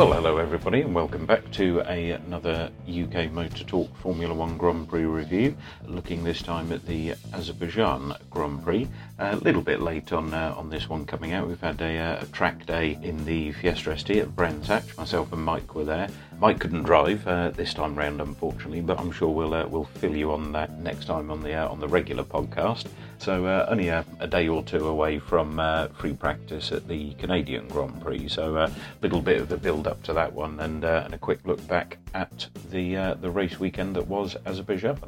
Well, 0.00 0.14
hello 0.14 0.38
everybody, 0.38 0.80
and 0.80 0.94
welcome 0.94 1.26
back 1.26 1.50
to 1.52 1.82
a, 1.86 2.12
another 2.12 2.70
UK 2.88 3.30
Motor 3.30 3.64
Talk 3.64 3.94
Formula 3.98 4.32
One 4.32 4.56
Grand 4.56 4.88
Prix 4.88 5.04
review. 5.04 5.54
Looking 5.84 6.24
this 6.24 6.40
time 6.40 6.72
at 6.72 6.86
the 6.86 7.16
Azerbaijan 7.34 8.14
Grand 8.30 8.64
Prix. 8.64 8.88
A 9.22 9.36
little 9.36 9.60
bit 9.60 9.82
late 9.82 10.14
on 10.14 10.32
uh, 10.32 10.54
on 10.56 10.70
this 10.70 10.88
one 10.88 11.04
coming 11.04 11.34
out. 11.34 11.46
We've 11.46 11.60
had 11.60 11.82
a, 11.82 11.98
uh, 11.98 12.22
a 12.22 12.26
track 12.28 12.64
day 12.64 12.98
in 13.02 13.22
the 13.26 13.52
Fiesta 13.52 13.96
ST 13.98 14.16
at 14.16 14.34
Brands 14.34 14.68
Hatch. 14.68 14.96
Myself 14.96 15.30
and 15.34 15.44
Mike 15.44 15.74
were 15.74 15.84
there. 15.84 16.08
Mike 16.38 16.58
couldn't 16.58 16.84
drive 16.84 17.26
uh, 17.28 17.50
this 17.50 17.74
time 17.74 17.94
round, 17.94 18.22
unfortunately, 18.22 18.80
but 18.80 18.98
I'm 18.98 19.12
sure 19.12 19.28
we'll 19.28 19.52
uh, 19.52 19.66
we'll 19.66 19.84
fill 19.84 20.16
you 20.16 20.32
on 20.32 20.52
that 20.52 20.78
next 20.78 21.04
time 21.04 21.30
on 21.30 21.42
the 21.42 21.52
uh, 21.52 21.68
on 21.68 21.80
the 21.80 21.86
regular 21.86 22.24
podcast. 22.24 22.86
So 23.18 23.44
uh, 23.44 23.66
only 23.68 23.88
a, 23.88 24.06
a, 24.20 24.26
day 24.26 24.48
or 24.48 24.62
two 24.62 24.88
away 24.88 25.18
from 25.18 25.60
uh, 25.60 25.88
free 25.88 26.14
practice 26.14 26.72
at 26.72 26.88
the 26.88 27.12
Canadian 27.14 27.68
Grand 27.68 28.00
Prix. 28.00 28.28
So 28.28 28.56
a 28.56 28.72
little 29.02 29.20
bit 29.20 29.42
of 29.42 29.52
a 29.52 29.58
build 29.58 29.86
up 29.86 30.02
to 30.04 30.14
that 30.14 30.32
one, 30.32 30.58
and, 30.60 30.82
and 30.82 31.12
a 31.12 31.18
quick 31.18 31.40
look 31.44 31.64
back 31.68 31.98
at 32.14 32.46
the 32.70 33.18
the 33.20 33.30
race 33.30 33.60
weekend 33.60 33.96
that 33.96 34.06
was 34.06 34.34
Azerbaijan. 34.46 34.98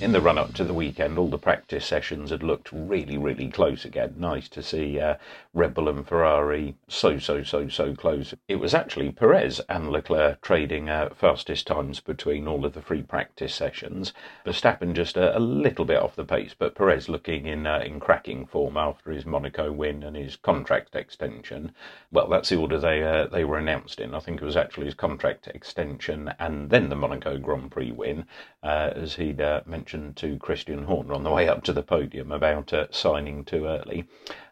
In 0.00 0.12
the 0.12 0.20
run 0.20 0.38
up 0.38 0.54
to 0.54 0.64
the 0.64 0.74
weekend, 0.74 1.18
all 1.18 1.28
the 1.28 1.38
practice 1.38 1.84
sessions 1.84 2.30
had 2.30 2.42
looked 2.42 2.70
really, 2.72 3.18
really 3.18 3.48
close 3.48 3.84
again. 3.84 4.14
Nice 4.16 4.48
to 4.50 4.62
see 4.62 5.00
uh, 5.00 5.16
Red 5.52 5.74
Bull 5.74 5.88
and 5.88 6.06
Ferrari 6.06 6.76
so, 6.86 7.18
so, 7.18 7.42
so, 7.42 7.68
so 7.68 7.94
close. 7.94 8.32
It 8.46 8.56
was 8.56 8.74
actually 8.74 9.10
Perez 9.10 9.60
and 9.68 9.90
Leclerc 9.90 10.40
trading 10.40 10.88
uh, 10.88 11.08
fastest 11.14 11.66
times 11.66 11.98
between 11.98 12.46
all 12.46 12.64
of 12.64 12.74
the 12.74 12.82
free 12.82 13.02
practice 13.02 13.54
sessions. 13.54 14.12
Verstappen 14.46 14.94
just 14.94 15.16
a, 15.16 15.36
a 15.36 15.40
little 15.40 15.84
bit 15.84 16.00
off 16.00 16.14
the 16.14 16.24
pace, 16.24 16.54
but 16.56 16.76
Perez 16.76 17.08
looking 17.08 17.46
in 17.46 17.66
uh, 17.66 17.82
in 17.84 17.98
cracking 17.98 18.46
form 18.46 18.76
after 18.76 19.10
his 19.10 19.26
Monaco 19.26 19.72
win 19.72 20.04
and 20.04 20.16
his 20.16 20.36
contract 20.36 20.94
extension. 20.94 21.72
Well, 22.12 22.28
that's 22.28 22.50
the 22.50 22.56
order 22.56 22.78
they 22.78 23.02
uh, 23.02 23.26
they 23.26 23.44
were 23.44 23.58
announced 23.58 23.98
in. 23.98 24.14
I 24.14 24.20
think 24.20 24.40
it 24.40 24.44
was 24.44 24.56
actually 24.56 24.86
his 24.86 24.94
contract 24.94 25.48
extension 25.48 26.32
and 26.38 26.70
then 26.70 26.88
the 26.88 26.96
Monaco 26.96 27.36
Grand 27.38 27.72
Prix 27.72 27.90
win, 27.90 28.26
uh, 28.62 28.90
as 28.94 29.14
he'd 29.14 29.40
uh, 29.40 29.60
mentioned 29.66 30.16
to 30.16 30.36
Christian 30.38 30.84
Horner 30.84 31.14
on 31.14 31.22
the 31.22 31.30
way 31.30 31.48
up 31.48 31.62
to 31.64 31.72
the 31.72 31.82
podium 31.82 32.32
about 32.32 32.72
uh, 32.72 32.86
signing 32.90 33.44
too 33.44 33.66
early. 33.66 34.04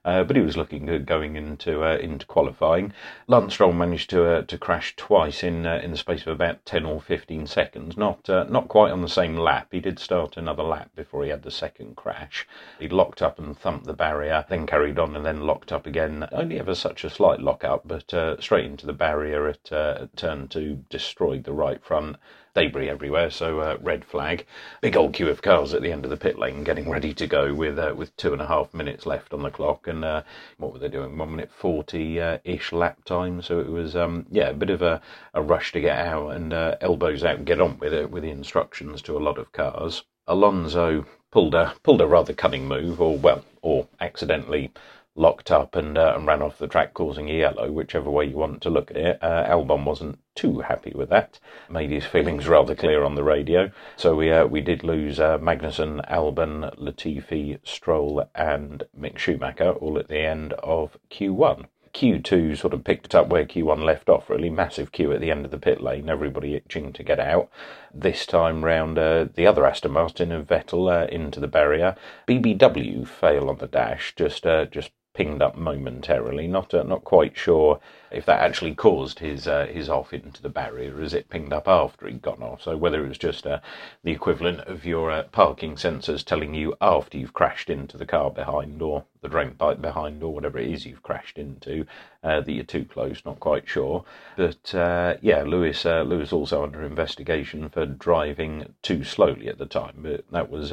Uh, 0.05 0.23
but 0.23 0.37
he 0.37 0.43
was 0.43 0.57
looking 0.57 0.87
good 0.87 1.05
going 1.05 1.35
into 1.35 1.83
uh, 1.83 1.97
into 1.97 2.25
qualifying. 2.27 2.93
Lance 3.27 3.55
Stroll 3.55 3.73
managed 3.73 4.09
to 4.11 4.25
uh, 4.25 4.43
to 4.43 4.57
crash 4.57 4.95
twice 4.95 5.43
in 5.43 5.67
in 5.67 5.91
the 5.91 5.97
space 5.97 6.23
of 6.23 6.29
about 6.29 6.65
ten 6.65 6.87
or 6.87 7.01
fifteen 7.01 7.45
seconds. 7.49 7.97
Not 7.97 8.29
not 8.29 8.69
quite 8.69 8.93
on 8.93 9.03
the 9.03 9.09
same 9.09 9.37
lap. 9.37 9.67
He 9.73 9.81
did 9.81 9.99
start 9.99 10.37
another 10.37 10.63
lap 10.63 10.91
before 10.95 11.25
he 11.25 11.31
had 11.31 11.43
the 11.43 11.51
second 11.51 11.97
crash. 11.97 12.47
He 12.79 12.89
locked 12.89 13.21
up 13.21 13.41
and 13.41 13.59
thumped 13.59 13.87
the 13.87 13.93
barrier, 13.95 14.45
then 14.49 14.65
carried 14.65 15.01
on 15.01 15.17
and 15.17 15.27
then 15.27 15.41
locked 15.41 15.73
up 15.73 15.87
again. 15.87 16.29
Only 16.31 16.61
ever 16.61 16.77
such 16.77 17.03
a 17.03 17.11
slight 17.11 17.41
lock 17.41 17.65
up, 17.65 17.83
but 17.85 18.41
straight 18.41 18.67
into 18.67 18.87
the 18.87 18.93
barrier 18.93 19.49
at 19.49 19.65
turn 20.15 20.47
two, 20.47 20.85
destroyed 20.89 21.43
the 21.43 21.53
right 21.53 21.83
front 21.85 22.17
debris 22.57 22.89
everywhere, 22.89 23.31
so 23.31 23.61
uh, 23.61 23.77
red 23.83 24.03
flag. 24.03 24.47
Big 24.81 24.97
old 24.97 25.13
queue 25.13 25.29
of 25.29 25.43
cars 25.43 25.75
at 25.75 25.83
the 25.83 25.93
end 25.93 26.05
of 26.05 26.11
the 26.11 26.17
pit 26.17 26.39
lane 26.39 26.65
getting 26.65 26.89
ready 26.89 27.13
to 27.13 27.27
go 27.27 27.53
with 27.53 27.79
uh, 27.79 27.93
with 27.95 28.17
two 28.17 28.33
and 28.33 28.41
a 28.41 28.47
half 28.47 28.73
minutes 28.73 29.05
left 29.05 29.35
on 29.35 29.43
the 29.43 29.51
clock. 29.51 29.87
And 29.87 30.03
uh, 30.03 30.23
what 30.57 30.73
were 30.73 30.79
they 30.79 30.89
doing? 30.89 31.19
One 31.19 31.33
minute 31.33 31.51
40 31.53 32.19
uh, 32.21 32.39
ish 32.45 32.73
lap 32.73 33.05
time. 33.05 33.43
So 33.43 33.61
it 33.61 33.69
was, 33.69 33.95
um, 33.95 34.25
yeah, 34.31 34.49
a 34.49 34.55
bit 34.55 34.71
of 34.71 34.81
a, 34.81 35.03
a 35.35 35.43
rush 35.43 35.73
to 35.73 35.81
get 35.83 35.99
out 35.99 36.31
and 36.31 36.55
uh, 36.55 36.77
elbows 36.81 37.23
out 37.23 37.37
and 37.37 37.47
get 37.47 37.61
on 37.61 37.79
with 37.79 37.93
it 37.93 38.11
with 38.11 38.23
the 38.23 38.31
instructions 38.31 39.03
to 39.03 39.17
a 39.17 39.21
lot 39.21 39.37
of 39.37 39.53
cars. 39.53 40.05
Alonso 40.27 41.05
pulled 41.31 41.55
a 41.55 41.75
pulled 41.83 42.01
a 42.01 42.07
rather 42.07 42.33
cunning 42.33 42.67
move, 42.67 43.03
or 43.03 43.19
well, 43.19 43.45
or 43.61 43.87
accidentally 44.01 44.73
locked 45.17 45.51
up 45.51 45.75
and, 45.75 45.99
uh, 45.99 46.15
and 46.17 46.27
ran 46.27 46.43
off 46.43 46.59
the 46.59 46.69
track, 46.69 46.95
causing 46.95 47.29
a 47.29 47.33
yellow, 47.33 47.73
whichever 47.73 48.11
way 48.11 48.27
you 48.27 48.37
want 48.37 48.61
to 48.63 48.71
look 48.71 48.91
at 48.91 48.97
it. 48.97 49.19
Uh, 49.23 49.45
Albon 49.49 49.85
wasn't 49.85 50.19
too 50.35 50.61
happy 50.61 50.93
with 50.95 51.09
that. 51.09 51.41
Made 51.69 51.91
his 51.91 52.05
feelings 52.05 52.47
rather 52.49 52.75
clear 52.75 53.03
on 53.03 53.15
the 53.15 53.25
radio. 53.25 53.71
So 53.97 54.15
we 54.15 54.31
uh, 54.31 54.47
we 54.47 54.61
did 54.61 54.85
lose 54.85 55.19
uh, 55.19 55.39
Magnussen, 55.39 56.09
Albon, 56.11 56.77
Latifi, 56.79 57.59
Stroll, 57.65 58.29
and 58.35 58.85
Mick 58.99 59.19
Schumacher 59.19 59.73
all 59.73 59.99
at 59.99 60.09
the 60.09 60.21
end 60.21 60.53
of 60.55 60.99
Q1. 61.11 61.67
Q2 61.97 62.59
sort 62.59 62.75
of 62.75 62.85
picked 62.85 63.07
it 63.07 63.15
up 63.15 63.29
where 63.29 63.47
Q1 63.47 63.83
left 63.83 64.11
off, 64.11 64.29
really. 64.29 64.51
Massive 64.51 64.93
queue 64.93 65.13
at 65.13 65.21
the 65.21 65.31
end 65.31 65.47
of 65.47 65.51
the 65.51 65.59
pit 65.59 65.81
lane, 65.81 66.11
everybody 66.11 66.55
itching 66.55 66.93
to 66.93 67.03
get 67.03 67.19
out. 67.19 67.49
This 67.95 68.27
time 68.27 68.67
round, 68.67 68.99
uh, 68.99 69.29
the 69.35 69.47
other 69.47 69.65
Aston 69.65 69.93
Martin 69.93 70.31
of 70.31 70.47
Vettel 70.47 70.93
uh, 70.93 71.07
into 71.07 71.41
the 71.41 71.49
barrier. 71.49 71.97
BBW 72.29 73.09
fail 73.09 73.49
on 73.49 73.57
the 73.57 73.67
dash, 73.67 74.15
just 74.15 74.47
uh, 74.47 74.67
just 74.67 74.91
pinged 75.17 75.43
up 75.43 75.57
momentarily. 75.57 76.47
Not 76.47 76.75
uh, 76.75 76.83
not 76.83 77.05
quite 77.05 77.37
sure 77.37 77.81
if 78.11 78.27
that 78.27 78.41
actually 78.41 78.75
caused 78.75 79.19
his 79.19 79.47
uh, 79.47 79.67
his 79.67 79.89
off 79.89 80.13
into 80.13 80.43
the 80.43 80.49
barrier, 80.49 81.01
as 81.01 81.15
it 81.15 81.29
pinged 81.29 81.53
up 81.53 81.69
after 81.69 82.07
he'd 82.07 82.23
gone 82.23 82.43
off. 82.43 82.63
So 82.63 82.77
whether 82.77 83.05
it 83.05 83.09
was 83.09 83.19
just 83.19 83.47
uh, 83.47 83.61
the 84.05 84.13
equivalent 84.13 84.61
of 84.61 84.85
your 84.85 85.11
uh, 85.11 85.25
parking 85.25 85.75
sensors 85.77 86.25
telling 86.25 86.55
you 86.55 86.75
after 86.81 87.19
you've 87.19 87.33
crashed 87.33 87.71
into 87.71 87.97
the 87.97 88.07
car 88.07 88.31
behind, 88.31 88.83
or 88.83 89.05
the 89.23 89.29
drain 89.29 89.53
pipe 89.53 89.81
behind, 89.81 90.23
or 90.23 90.33
whatever 90.33 90.59
it 90.59 90.71
is 90.71 90.87
you've 90.87 91.03
crashed 91.03 91.39
into, 91.39 91.85
uh, 92.23 92.41
that 92.41 92.53
you're 92.53 92.65
too 92.65 92.85
close. 92.85 93.23
Not 93.25 93.41
quite 93.41 93.69
sure. 93.69 94.05
But 94.37 94.75
uh, 94.75 95.17
yeah, 95.21 95.43
Lewis 95.43 95.85
uh, 95.85 96.03
Lewis 96.03 96.33
also 96.33 96.63
under 96.63 96.83
investigation 96.83 97.69
for 97.69 97.87
driving 97.87 98.75
too 98.83 99.05
slowly 99.05 99.49
at 99.49 99.59
the 99.59 99.67
time, 99.67 99.97
but 99.99 100.25
that 100.31 100.51
was 100.51 100.73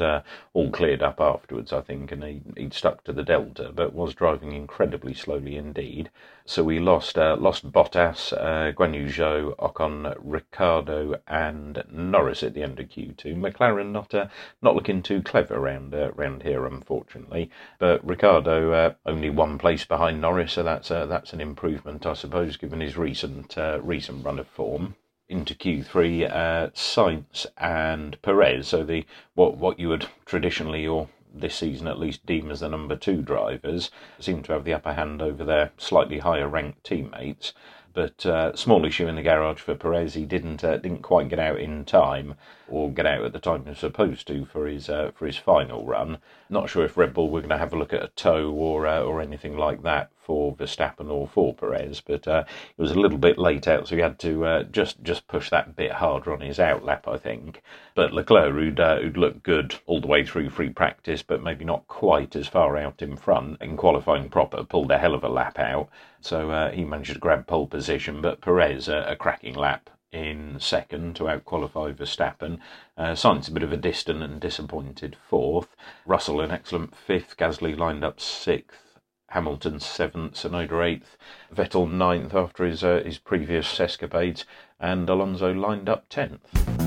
all 0.52 0.70
cleared 0.70 1.02
up 1.02 1.20
afterwards, 1.20 1.72
I 1.72 1.80
think, 1.80 2.12
and 2.12 2.22
he 2.22 2.42
he'd 2.56 2.74
stuck 2.74 3.04
to 3.04 3.12
the 3.12 3.22
delta, 3.22 3.72
but 3.74 3.94
was 3.94 4.14
driving 4.14 4.52
incredibly 4.52 5.14
slowly 5.14 5.56
indeed. 5.56 6.10
So 6.46 6.62
we 6.62 6.78
lost 6.78 7.16
uh, 7.24 7.36
lost 7.36 7.70
Bottas, 7.72 8.32
uh, 8.32 8.72
Guan 8.72 8.94
Yu 8.94 9.06
Zhou, 9.06 9.56
Ocon, 9.56 10.14
Ricciardo, 10.18 11.20
and 11.26 11.82
Norris 11.90 12.42
at 12.42 12.54
the 12.54 12.62
end 12.62 12.78
of 12.78 12.88
Q2. 12.88 13.34
McLaren 13.36 13.92
not 13.92 14.14
uh, 14.14 14.26
not 14.60 14.74
looking 14.74 15.02
too 15.02 15.22
clever 15.22 15.56
around 15.56 15.94
uh, 15.94 16.12
around 16.16 16.42
here, 16.42 16.66
unfortunately. 16.66 17.50
But 17.78 18.06
Ricciardo 18.06 18.72
uh, 18.72 18.94
only 19.06 19.30
one 19.30 19.58
place 19.58 19.84
behind 19.84 20.20
Norris, 20.20 20.52
so 20.52 20.62
that's 20.62 20.90
uh, 20.90 21.06
that's 21.06 21.32
an 21.32 21.40
improvement, 21.40 22.06
I 22.06 22.14
suppose, 22.14 22.56
given 22.56 22.80
his 22.80 22.96
recent 22.96 23.56
recent 23.82 24.24
run 24.24 24.38
of 24.38 24.46
form 24.48 24.96
into 25.28 25.54
Q3, 25.54 26.30
uh, 26.30 26.68
Sainz 26.74 27.46
and 27.56 28.20
Perez. 28.22 28.68
So 28.68 28.84
the 28.84 29.04
what 29.34 29.56
what 29.56 29.78
you 29.78 29.88
would 29.88 30.06
traditionally 30.26 30.86
or 30.86 31.08
this 31.34 31.56
season 31.56 31.88
at 31.88 31.98
least 31.98 32.24
deem 32.26 32.50
as 32.50 32.60
the 32.60 32.68
number 32.68 32.96
two 32.96 33.22
drivers, 33.22 33.90
seem 34.18 34.42
to 34.44 34.52
have 34.52 34.64
the 34.64 34.74
upper 34.74 34.92
hand 34.92 35.20
over 35.20 35.44
their 35.44 35.72
slightly 35.76 36.18
higher 36.18 36.48
ranked 36.48 36.84
teammates. 36.84 37.52
But 37.94 38.26
uh, 38.26 38.56
small 38.56 38.84
issue 38.84 39.06
in 39.06 39.14
the 39.14 39.22
garage 39.22 39.60
for 39.60 39.76
Perez. 39.76 40.14
He 40.14 40.24
didn't 40.24 40.64
uh, 40.64 40.78
didn't 40.78 41.02
quite 41.02 41.28
get 41.28 41.38
out 41.38 41.60
in 41.60 41.84
time, 41.84 42.34
or 42.68 42.90
get 42.90 43.06
out 43.06 43.22
at 43.22 43.32
the 43.32 43.38
time 43.38 43.62
he 43.62 43.68
was 43.68 43.78
supposed 43.78 44.26
to 44.26 44.44
for 44.46 44.66
his 44.66 44.88
uh, 44.88 45.12
for 45.14 45.26
his 45.26 45.36
final 45.36 45.86
run. 45.86 46.18
Not 46.50 46.68
sure 46.68 46.84
if 46.84 46.96
Red 46.96 47.14
Bull 47.14 47.30
were 47.30 47.40
going 47.40 47.50
to 47.50 47.58
have 47.58 47.72
a 47.72 47.78
look 47.78 47.92
at 47.92 48.02
a 48.02 48.08
tow 48.16 48.50
or 48.50 48.88
uh, 48.88 49.00
or 49.00 49.20
anything 49.20 49.56
like 49.56 49.84
that 49.84 50.10
for 50.20 50.56
Verstappen 50.56 51.08
or 51.08 51.28
for 51.28 51.54
Perez, 51.54 52.00
but 52.00 52.26
uh, 52.26 52.44
it 52.48 52.82
was 52.82 52.90
a 52.90 52.98
little 52.98 53.18
bit 53.18 53.38
late 53.38 53.68
out, 53.68 53.86
so 53.86 53.94
he 53.94 54.02
had 54.02 54.18
to 54.18 54.44
uh, 54.44 54.62
just 54.64 55.00
just 55.04 55.28
push 55.28 55.50
that 55.50 55.76
bit 55.76 55.92
harder 55.92 56.32
on 56.32 56.40
his 56.40 56.58
outlap, 56.58 57.06
I 57.06 57.16
think. 57.18 57.62
But 57.94 58.12
Leclerc, 58.12 58.52
who'd, 58.52 58.80
uh, 58.80 58.98
who'd 58.98 59.16
looked 59.16 59.44
good 59.44 59.76
all 59.86 60.00
the 60.00 60.08
way 60.08 60.24
through 60.24 60.50
free 60.50 60.70
practice, 60.70 61.22
but 61.22 61.42
maybe 61.42 61.64
not 61.64 61.86
quite 61.86 62.34
as 62.34 62.48
far 62.48 62.76
out 62.76 63.00
in 63.00 63.16
front 63.16 63.62
in 63.62 63.76
qualifying 63.76 64.28
proper, 64.28 64.64
pulled 64.64 64.90
a 64.90 64.98
hell 64.98 65.14
of 65.14 65.22
a 65.22 65.28
lap 65.28 65.58
out, 65.58 65.88
so 66.20 66.50
uh, 66.50 66.70
he 66.72 66.84
managed 66.84 67.12
to 67.12 67.20
grab 67.20 67.46
pole 67.46 67.68
position. 67.68 68.20
But 68.20 68.40
Perez, 68.40 68.88
a 68.88 69.16
cracking 69.18 69.54
lap 69.54 69.90
in 70.10 70.58
second 70.60 71.16
to 71.16 71.24
outqualify 71.24 71.94
Verstappen. 71.94 72.58
Uh, 72.96 73.12
Sainz 73.12 73.48
a 73.48 73.52
bit 73.52 73.62
of 73.62 73.72
a 73.72 73.76
distant 73.76 74.22
and 74.22 74.40
disappointed 74.40 75.16
fourth. 75.28 75.76
Russell 76.06 76.40
an 76.40 76.50
excellent 76.50 76.96
fifth. 76.96 77.36
Gasly 77.36 77.76
lined 77.76 78.04
up 78.04 78.20
sixth. 78.20 78.98
Hamilton 79.30 79.80
seventh, 79.80 80.34
Tsunoda 80.34 80.84
eighth, 80.84 81.16
Vettel 81.52 81.90
ninth 81.90 82.34
after 82.34 82.64
his 82.64 82.84
uh, 82.84 83.02
his 83.04 83.18
previous 83.18 83.80
escapades, 83.80 84.44
and 84.78 85.08
Alonso 85.08 85.52
lined 85.52 85.88
up 85.88 86.08
tenth. 86.08 86.83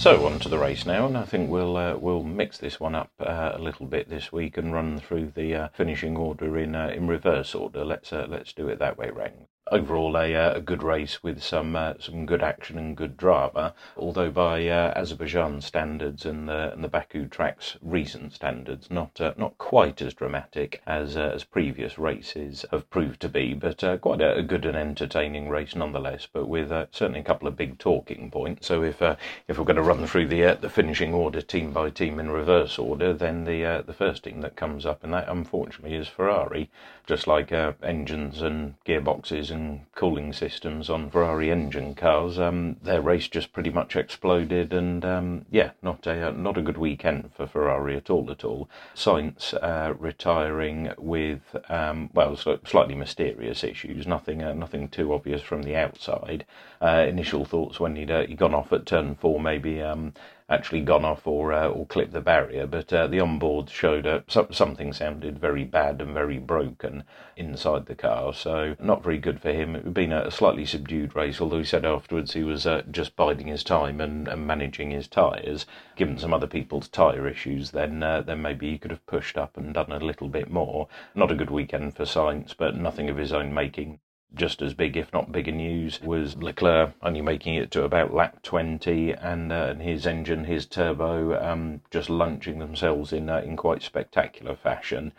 So 0.00 0.24
on 0.24 0.38
to 0.38 0.48
the 0.48 0.56
race 0.56 0.86
now, 0.86 1.06
and 1.06 1.14
I 1.14 1.24
think 1.24 1.50
we'll 1.50 1.76
uh, 1.76 1.94
we'll 1.94 2.22
mix 2.22 2.56
this 2.56 2.80
one 2.80 2.94
up 2.94 3.10
uh, 3.20 3.52
a 3.52 3.58
little 3.58 3.84
bit 3.84 4.08
this 4.08 4.32
week 4.32 4.56
and 4.56 4.72
run 4.72 4.98
through 4.98 5.32
the 5.34 5.54
uh, 5.54 5.68
finishing 5.74 6.16
order 6.16 6.56
in 6.56 6.74
uh, 6.74 6.88
in 6.88 7.06
reverse 7.06 7.54
order. 7.54 7.84
Let's 7.84 8.10
uh, 8.10 8.24
let's 8.26 8.54
do 8.54 8.66
it 8.68 8.78
that 8.78 8.96
way 8.96 9.10
round. 9.10 9.44
Overall 9.70 10.16
a, 10.16 10.34
uh, 10.34 10.54
a 10.54 10.60
good 10.60 10.82
race 10.82 11.22
with 11.22 11.42
some 11.42 11.76
uh, 11.76 11.94
some 12.00 12.26
good 12.26 12.42
action 12.42 12.78
and 12.78 12.96
good 12.96 13.16
drama. 13.16 13.72
Although 13.96 14.30
by 14.30 14.66
uh, 14.66 14.92
Azerbaijan 14.96 15.60
standards 15.60 16.26
and 16.26 16.48
the 16.48 16.72
and 16.72 16.82
the 16.82 16.88
Baku 16.88 17.26
tracks 17.26 17.76
recent 17.80 18.32
standards, 18.32 18.90
not 18.90 19.20
uh, 19.20 19.34
not 19.36 19.56
quite 19.58 20.02
as 20.02 20.14
dramatic 20.14 20.82
as 20.86 21.16
uh, 21.16 21.32
as 21.34 21.44
previous 21.44 21.98
races 21.98 22.64
have 22.70 22.90
proved 22.90 23.20
to 23.20 23.28
be, 23.28 23.54
but 23.54 23.82
uh, 23.84 23.96
quite 23.98 24.20
a, 24.20 24.36
a, 24.36 24.42
good 24.42 24.64
and 24.64 24.76
entertaining 24.76 25.48
race 25.48 25.74
nonetheless. 25.74 26.26
But 26.30 26.48
with 26.48 26.70
certainly 26.92 27.20
a 27.20 27.24
couple 27.24 27.46
of 27.48 27.56
big 27.56 27.78
talking 27.78 28.30
points. 28.30 28.66
So 28.66 28.82
if 28.82 29.00
if 29.48 29.58
we're 29.58 29.64
going 29.64 29.76
to 29.76 29.82
run 29.82 30.06
through 30.06 30.28
the 30.28 30.58
the 30.60 30.70
finishing 30.70 31.14
order 31.14 31.40
team 31.40 31.72
by 31.72 31.90
team 31.90 32.18
in 32.18 32.30
reverse 32.30 32.78
order, 32.78 33.12
then 33.12 33.44
the 33.44 33.82
the 33.86 33.92
first 33.92 34.24
team 34.24 34.40
that 34.40 34.56
comes 34.56 34.84
up 34.84 35.04
in 35.04 35.10
that 35.12 35.28
unfortunately 35.28 35.96
is 35.96 36.08
Ferrari, 36.08 36.70
just 37.06 37.26
like 37.26 37.52
engines 37.82 38.42
and 38.42 38.74
gearboxes 38.84 39.50
and 39.50 39.59
cooling 39.94 40.32
systems 40.32 40.88
on 40.88 41.10
Ferrari 41.10 41.50
engine 41.50 41.94
cars. 41.94 42.38
Um, 42.38 42.76
their 42.82 43.00
race 43.00 43.28
just 43.28 43.52
pretty 43.52 43.70
much 43.70 43.96
exploded, 43.96 44.72
and 44.72 45.04
um, 45.04 45.44
yeah, 45.50 45.70
not 45.82 46.06
a 46.06 46.28
uh, 46.28 46.30
not 46.30 46.58
a 46.58 46.62
good 46.62 46.78
weekend 46.78 47.30
for 47.34 47.46
Ferrari 47.46 47.96
at 47.96 48.10
all. 48.10 48.30
At 48.30 48.44
all. 48.44 48.68
Sainz 48.94 49.54
uh, 49.62 49.94
retiring 49.98 50.92
with 50.98 51.42
um, 51.68 52.10
well, 52.12 52.36
slightly 52.36 52.94
mysterious 52.94 53.64
issues. 53.64 54.06
Nothing 54.06 54.42
uh, 54.42 54.54
nothing 54.54 54.88
too 54.88 55.12
obvious 55.12 55.42
from 55.42 55.62
the 55.62 55.76
outside. 55.76 56.44
Uh, 56.82 57.04
initial 57.06 57.44
thoughts 57.44 57.78
when 57.78 57.94
he'd, 57.96 58.10
uh, 58.10 58.22
he'd 58.26 58.38
gone 58.38 58.54
off 58.54 58.72
at 58.72 58.86
turn 58.86 59.14
four, 59.14 59.38
maybe 59.38 59.82
um, 59.82 60.14
actually 60.50 60.80
gone 60.80 61.04
off 61.04 61.26
or 61.26 61.52
uh, 61.52 61.68
or 61.68 61.86
clipped 61.86 62.12
the 62.12 62.20
barrier, 62.20 62.66
but 62.66 62.92
uh, 62.92 63.06
the 63.06 63.20
onboard 63.20 63.70
showed 63.70 64.06
uh, 64.06 64.20
so, 64.26 64.48
something 64.50 64.92
sounded 64.92 65.38
very 65.38 65.64
bad 65.64 66.00
and 66.00 66.12
very 66.12 66.38
broken 66.38 67.04
inside 67.36 67.86
the 67.86 67.94
car. 67.94 68.34
So 68.34 68.74
not 68.80 69.02
very 69.02 69.18
good 69.18 69.40
for 69.40 69.52
him. 69.52 69.76
It 69.76 69.84
had 69.84 69.94
been 69.94 70.12
a 70.12 70.30
slightly 70.30 70.66
subdued 70.66 71.14
race, 71.14 71.40
although 71.40 71.58
he 71.58 71.64
said 71.64 71.84
afterwards 71.84 72.32
he 72.32 72.42
was 72.42 72.66
uh, 72.66 72.82
just 72.90 73.14
biding 73.14 73.46
his 73.46 73.62
time 73.62 74.00
and, 74.00 74.26
and 74.26 74.46
managing 74.46 74.90
his 74.90 75.06
tyres. 75.06 75.66
Given 75.94 76.18
some 76.18 76.34
other 76.34 76.48
people's 76.48 76.88
tyre 76.88 77.28
issues, 77.28 77.70
then 77.70 78.02
uh, 78.02 78.22
then 78.22 78.42
maybe 78.42 78.70
he 78.70 78.78
could 78.78 78.90
have 78.90 79.06
pushed 79.06 79.38
up 79.38 79.56
and 79.56 79.72
done 79.72 79.92
a 79.92 79.98
little 79.98 80.28
bit 80.28 80.50
more. 80.50 80.88
Not 81.14 81.30
a 81.30 81.36
good 81.36 81.50
weekend 81.50 81.94
for 81.94 82.04
Sainz, 82.04 82.54
but 82.56 82.76
nothing 82.76 83.08
of 83.08 83.16
his 83.16 83.32
own 83.32 83.54
making 83.54 84.00
just 84.34 84.62
as 84.62 84.74
big, 84.74 84.96
if 84.96 85.12
not 85.12 85.32
bigger 85.32 85.52
news, 85.52 86.00
was 86.02 86.36
Leclerc 86.36 86.92
only 87.02 87.20
making 87.20 87.54
it 87.54 87.70
to 87.72 87.84
about 87.84 88.14
lap 88.14 88.42
20 88.42 89.12
and, 89.12 89.52
uh, 89.52 89.74
his 89.74 90.06
engine, 90.06 90.44
his 90.44 90.66
turbo, 90.66 91.40
um, 91.42 91.80
just 91.90 92.08
launching 92.08 92.58
themselves 92.58 93.12
in, 93.12 93.28
uh, 93.28 93.38
in 93.38 93.56
quite 93.56 93.82
spectacular 93.82 94.54
fashion. 94.54 95.12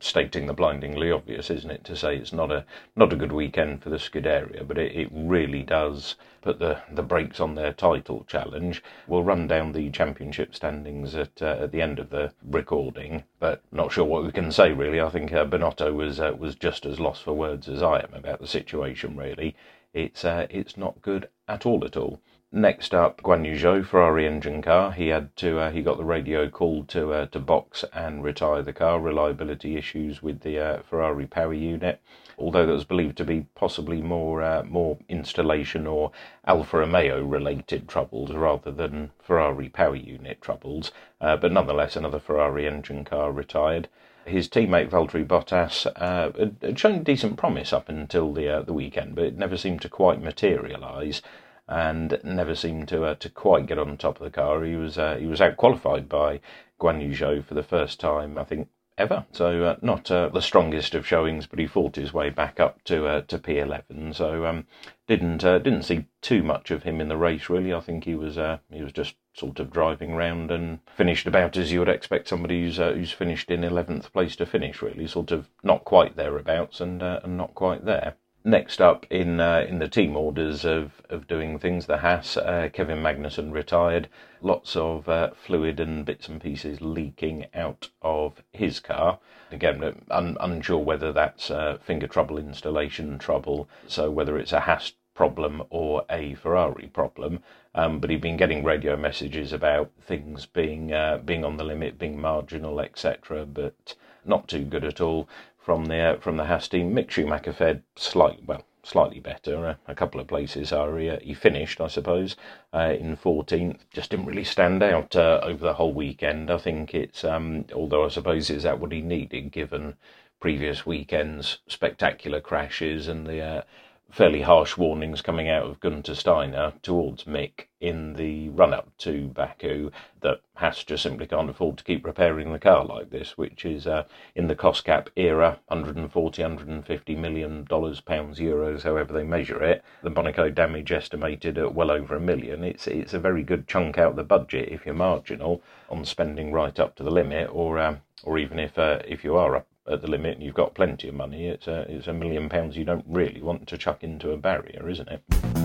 Stating 0.00 0.46
the 0.46 0.52
blindingly 0.52 1.10
obvious, 1.10 1.50
isn't 1.50 1.70
it, 1.70 1.84
to 1.84 1.96
say 1.96 2.16
it's 2.16 2.32
not 2.32 2.50
a, 2.50 2.64
not 2.96 3.12
a 3.12 3.16
good 3.16 3.32
weekend 3.32 3.82
for 3.82 3.90
the 3.90 3.98
Scuderia, 3.98 4.66
but 4.66 4.78
it, 4.78 4.94
it 4.94 5.08
really 5.12 5.62
does 5.62 6.16
put 6.46 6.60
the, 6.60 6.80
the 6.92 7.02
brakes 7.02 7.40
on 7.40 7.56
their 7.56 7.72
title 7.72 8.24
challenge. 8.28 8.80
We'll 9.08 9.24
run 9.24 9.48
down 9.48 9.72
the 9.72 9.90
championship 9.90 10.54
standings 10.54 11.16
at, 11.16 11.42
uh, 11.42 11.56
at 11.62 11.72
the 11.72 11.82
end 11.82 11.98
of 11.98 12.10
the 12.10 12.32
recording, 12.48 13.24
but 13.40 13.62
not 13.72 13.90
sure 13.90 14.04
what 14.04 14.24
we 14.24 14.30
can 14.30 14.52
say 14.52 14.70
really. 14.72 15.00
I 15.00 15.08
think 15.08 15.32
uh, 15.32 15.44
Binotto 15.44 15.92
was, 15.92 16.20
uh, 16.20 16.36
was 16.38 16.54
just 16.54 16.86
as 16.86 17.00
lost 17.00 17.24
for 17.24 17.32
words 17.32 17.68
as 17.68 17.82
I 17.82 17.98
am 17.98 18.14
about 18.14 18.40
the 18.40 18.46
situation, 18.46 19.16
really. 19.16 19.56
It's, 19.92 20.24
uh, 20.24 20.46
it's 20.48 20.76
not 20.76 21.02
good 21.02 21.28
at 21.48 21.66
all 21.66 21.84
at 21.84 21.96
all. 21.96 22.20
Next 22.56 22.94
up, 22.94 23.20
Guan 23.20 23.44
Yu 23.44 23.54
Zhou, 23.54 23.84
Ferrari 23.84 24.26
engine 24.26 24.62
car. 24.62 24.90
He 24.90 25.08
had 25.08 25.36
to 25.36 25.58
uh, 25.58 25.70
he 25.70 25.82
got 25.82 25.98
the 25.98 26.06
radio 26.06 26.48
called 26.48 26.88
to 26.88 27.12
uh, 27.12 27.26
to 27.26 27.38
box 27.38 27.84
and 27.92 28.24
retire 28.24 28.62
the 28.62 28.72
car. 28.72 28.98
Reliability 28.98 29.76
issues 29.76 30.22
with 30.22 30.40
the 30.40 30.58
uh, 30.58 30.80
Ferrari 30.80 31.26
power 31.26 31.52
unit, 31.52 32.00
although 32.38 32.64
that 32.64 32.72
was 32.72 32.84
believed 32.84 33.18
to 33.18 33.24
be 33.24 33.44
possibly 33.54 34.00
more 34.00 34.42
uh, 34.42 34.62
more 34.62 34.96
installation 35.10 35.86
or 35.86 36.12
Alfa 36.46 36.78
Romeo 36.78 37.22
related 37.22 37.88
troubles 37.88 38.32
rather 38.32 38.70
than 38.70 39.10
Ferrari 39.22 39.68
power 39.68 39.94
unit 39.94 40.40
troubles. 40.40 40.92
Uh, 41.20 41.36
but 41.36 41.52
nonetheless, 41.52 41.94
another 41.94 42.18
Ferrari 42.18 42.66
engine 42.66 43.04
car 43.04 43.32
retired 43.32 43.86
his 44.24 44.48
teammate 44.48 44.88
Valtteri 44.88 45.26
Bottas 45.26 45.86
uh, 45.96 46.32
had 46.64 46.78
shown 46.78 47.02
decent 47.02 47.36
promise 47.36 47.74
up 47.74 47.90
until 47.90 48.32
the 48.32 48.48
uh, 48.48 48.62
the 48.62 48.72
weekend, 48.72 49.14
but 49.14 49.24
it 49.24 49.36
never 49.36 49.58
seemed 49.58 49.82
to 49.82 49.90
quite 49.90 50.22
materialise 50.22 51.20
and 51.68 52.18
never 52.22 52.54
seemed 52.54 52.88
to 52.88 53.04
uh, 53.04 53.14
to 53.16 53.28
quite 53.28 53.66
get 53.66 53.78
on 53.78 53.96
top 53.96 54.20
of 54.20 54.24
the 54.24 54.30
car. 54.30 54.64
He 54.64 54.76
was 54.76 54.98
uh, 54.98 55.16
he 55.16 55.26
was 55.26 55.40
out 55.40 55.56
qualified 55.56 56.08
by 56.08 56.40
Guan 56.80 57.02
Yu 57.02 57.10
Zhou 57.10 57.44
for 57.44 57.54
the 57.54 57.62
first 57.62 57.98
time, 57.98 58.38
I 58.38 58.44
think, 58.44 58.68
ever. 58.98 59.26
So 59.32 59.64
uh, 59.64 59.76
not 59.82 60.10
uh, 60.10 60.28
the 60.28 60.40
strongest 60.40 60.94
of 60.94 61.06
showings, 61.06 61.46
but 61.46 61.58
he 61.58 61.66
fought 61.66 61.96
his 61.96 62.12
way 62.12 62.30
back 62.30 62.60
up 62.60 62.82
to 62.84 63.06
uh, 63.06 63.20
to 63.22 63.38
P11. 63.38 64.14
So 64.14 64.46
um, 64.46 64.66
didn't 65.06 65.44
uh, 65.44 65.58
didn't 65.58 65.82
see 65.82 66.06
too 66.22 66.42
much 66.42 66.70
of 66.70 66.82
him 66.84 67.00
in 67.00 67.08
the 67.08 67.16
race 67.16 67.48
really. 67.48 67.74
I 67.74 67.80
think 67.80 68.04
he 68.04 68.14
was 68.14 68.38
uh, 68.38 68.58
he 68.70 68.82
was 68.82 68.92
just 68.92 69.14
sort 69.34 69.60
of 69.60 69.70
driving 69.70 70.14
round 70.14 70.50
and 70.50 70.78
finished 70.96 71.26
about 71.26 71.56
as 71.56 71.72
you 71.72 71.80
would 71.80 71.88
expect 71.88 72.28
somebody 72.28 72.62
who's 72.62 72.78
uh, 72.78 72.92
who's 72.92 73.12
finished 73.12 73.50
in 73.50 73.60
11th 73.60 74.12
place 74.12 74.36
to 74.36 74.46
finish. 74.46 74.82
Really, 74.82 75.06
sort 75.06 75.30
of 75.30 75.48
not 75.62 75.84
quite 75.84 76.16
thereabouts 76.16 76.80
and 76.80 77.02
and 77.02 77.36
not 77.36 77.54
quite 77.54 77.84
there. 77.84 78.14
Next 78.46 78.80
up 78.80 79.06
in 79.10 79.40
uh, 79.40 79.66
in 79.68 79.80
the 79.80 79.88
team 79.88 80.16
orders 80.16 80.64
of, 80.64 81.02
of 81.10 81.26
doing 81.26 81.58
things, 81.58 81.86
the 81.86 81.96
Haas, 81.96 82.36
uh, 82.36 82.68
Kevin 82.72 82.98
Magnussen 83.02 83.50
retired. 83.50 84.08
Lots 84.40 84.76
of 84.76 85.08
uh, 85.08 85.30
fluid 85.34 85.80
and 85.80 86.04
bits 86.04 86.28
and 86.28 86.40
pieces 86.40 86.80
leaking 86.80 87.46
out 87.52 87.88
of 88.02 88.44
his 88.52 88.78
car. 88.78 89.18
Again, 89.50 90.00
un- 90.12 90.36
unsure 90.38 90.78
whether 90.78 91.12
that's 91.12 91.50
uh, 91.50 91.78
finger 91.82 92.06
trouble, 92.06 92.38
installation 92.38 93.18
trouble, 93.18 93.68
so 93.88 94.12
whether 94.12 94.38
it's 94.38 94.52
a 94.52 94.60
Haas 94.60 94.92
problem 95.12 95.64
or 95.68 96.04
a 96.08 96.34
Ferrari 96.34 96.86
problem. 96.86 97.42
Um, 97.74 97.98
but 97.98 98.10
he'd 98.10 98.20
been 98.20 98.36
getting 98.36 98.62
radio 98.62 98.96
messages 98.96 99.52
about 99.52 99.90
things 100.00 100.46
being 100.46 100.92
uh, 100.92 101.18
being 101.18 101.44
on 101.44 101.56
the 101.56 101.64
limit, 101.64 101.98
being 101.98 102.20
marginal, 102.20 102.78
etc. 102.78 103.44
But 103.44 103.96
not 104.24 104.46
too 104.46 104.64
good 104.64 104.84
at 104.84 105.00
all 105.00 105.28
from 105.66 105.86
the 105.86 105.98
uh, 105.98 106.20
from 106.20 106.36
the 106.36 106.44
Haas 106.44 106.68
team. 106.68 106.94
Mick 106.94 107.10
Schumacher 107.10 107.82
slightly 107.96 108.44
well, 108.46 108.62
slightly 108.84 109.18
better. 109.18 109.66
Uh, 109.66 109.74
a 109.88 109.96
couple 109.96 110.20
of 110.20 110.28
places 110.28 110.72
are 110.72 110.96
he, 110.96 111.10
uh, 111.10 111.18
he 111.20 111.34
finished, 111.34 111.80
I 111.80 111.88
suppose, 111.88 112.36
uh, 112.72 112.94
in 112.96 113.16
14th. 113.16 113.80
Just 113.92 114.10
didn't 114.10 114.26
really 114.26 114.44
stand 114.44 114.80
out 114.84 115.16
uh, 115.16 115.40
over 115.42 115.66
the 115.66 115.74
whole 115.74 115.92
weekend. 115.92 116.52
I 116.52 116.58
think 116.58 116.94
it's 116.94 117.24
um, 117.24 117.64
although 117.74 118.04
I 118.04 118.10
suppose 118.10 118.48
is 118.48 118.62
that 118.62 118.78
what 118.78 118.92
he 118.92 119.02
needed 119.02 119.50
given 119.50 119.96
previous 120.38 120.86
weekends 120.86 121.58
spectacular 121.66 122.40
crashes 122.40 123.08
and 123.08 123.26
the 123.26 123.40
uh, 123.40 123.62
fairly 124.10 124.40
harsh 124.40 124.76
warnings 124.76 125.20
coming 125.20 125.48
out 125.48 125.64
of 125.64 125.80
Gunter 125.80 126.14
Steiner 126.14 126.72
towards 126.82 127.24
Mick 127.24 127.66
in 127.80 128.14
the 128.14 128.48
run 128.48 128.72
up 128.72 128.96
to 128.98 129.28
Baku 129.28 129.90
that 130.20 130.40
Haas 130.54 130.84
just 130.84 131.02
simply 131.02 131.26
can't 131.26 131.50
afford 131.50 131.76
to 131.78 131.84
keep 131.84 132.06
repairing 132.06 132.52
the 132.52 132.58
car 132.58 132.84
like 132.84 133.10
this, 133.10 133.36
which 133.36 133.64
is 133.64 133.86
uh, 133.86 134.04
in 134.34 134.46
the 134.46 134.54
cost 134.54 134.84
cap 134.84 135.10
era 135.16 135.58
140, 135.66 136.42
150 136.42 137.14
million 137.16 137.64
dollars, 137.64 138.00
pounds, 138.00 138.38
euros, 138.38 138.82
however 138.82 139.12
they 139.12 139.24
measure 139.24 139.62
it. 139.62 139.84
The 140.02 140.10
Monaco 140.10 140.50
damage 140.50 140.92
estimated 140.92 141.58
at 141.58 141.74
well 141.74 141.90
over 141.90 142.16
a 142.16 142.20
million. 142.20 142.64
It's 142.64 142.86
it's 142.86 143.12
a 143.12 143.18
very 143.18 143.42
good 143.42 143.68
chunk 143.68 143.98
out 143.98 144.10
of 144.10 144.16
the 144.16 144.24
budget 144.24 144.70
if 144.70 144.86
you're 144.86 144.94
marginal 144.94 145.62
on 145.90 146.04
spending 146.04 146.52
right 146.52 146.78
up 146.80 146.94
to 146.96 147.02
the 147.02 147.10
limit, 147.10 147.50
or 147.52 147.78
um, 147.78 148.00
or 148.22 148.38
even 148.38 148.58
if 148.58 148.78
uh, 148.78 149.00
if 149.06 149.24
you 149.24 149.36
are 149.36 149.56
up 149.56 149.66
at 149.88 150.02
the 150.02 150.08
limit 150.08 150.34
and 150.34 150.42
you've 150.42 150.54
got 150.54 150.74
plenty 150.74 151.08
of 151.08 151.14
money, 151.14 151.46
it's 151.48 151.66
a, 151.66 151.86
it's 151.88 152.06
a 152.06 152.12
million 152.12 152.48
pounds 152.48 152.76
you 152.76 152.84
don't 152.84 153.04
really 153.08 153.42
want 153.42 153.66
to 153.68 153.78
chuck 153.78 154.02
into 154.02 154.30
a 154.32 154.36
barrier, 154.36 154.88
isn't 154.88 155.08
it? 155.08 155.55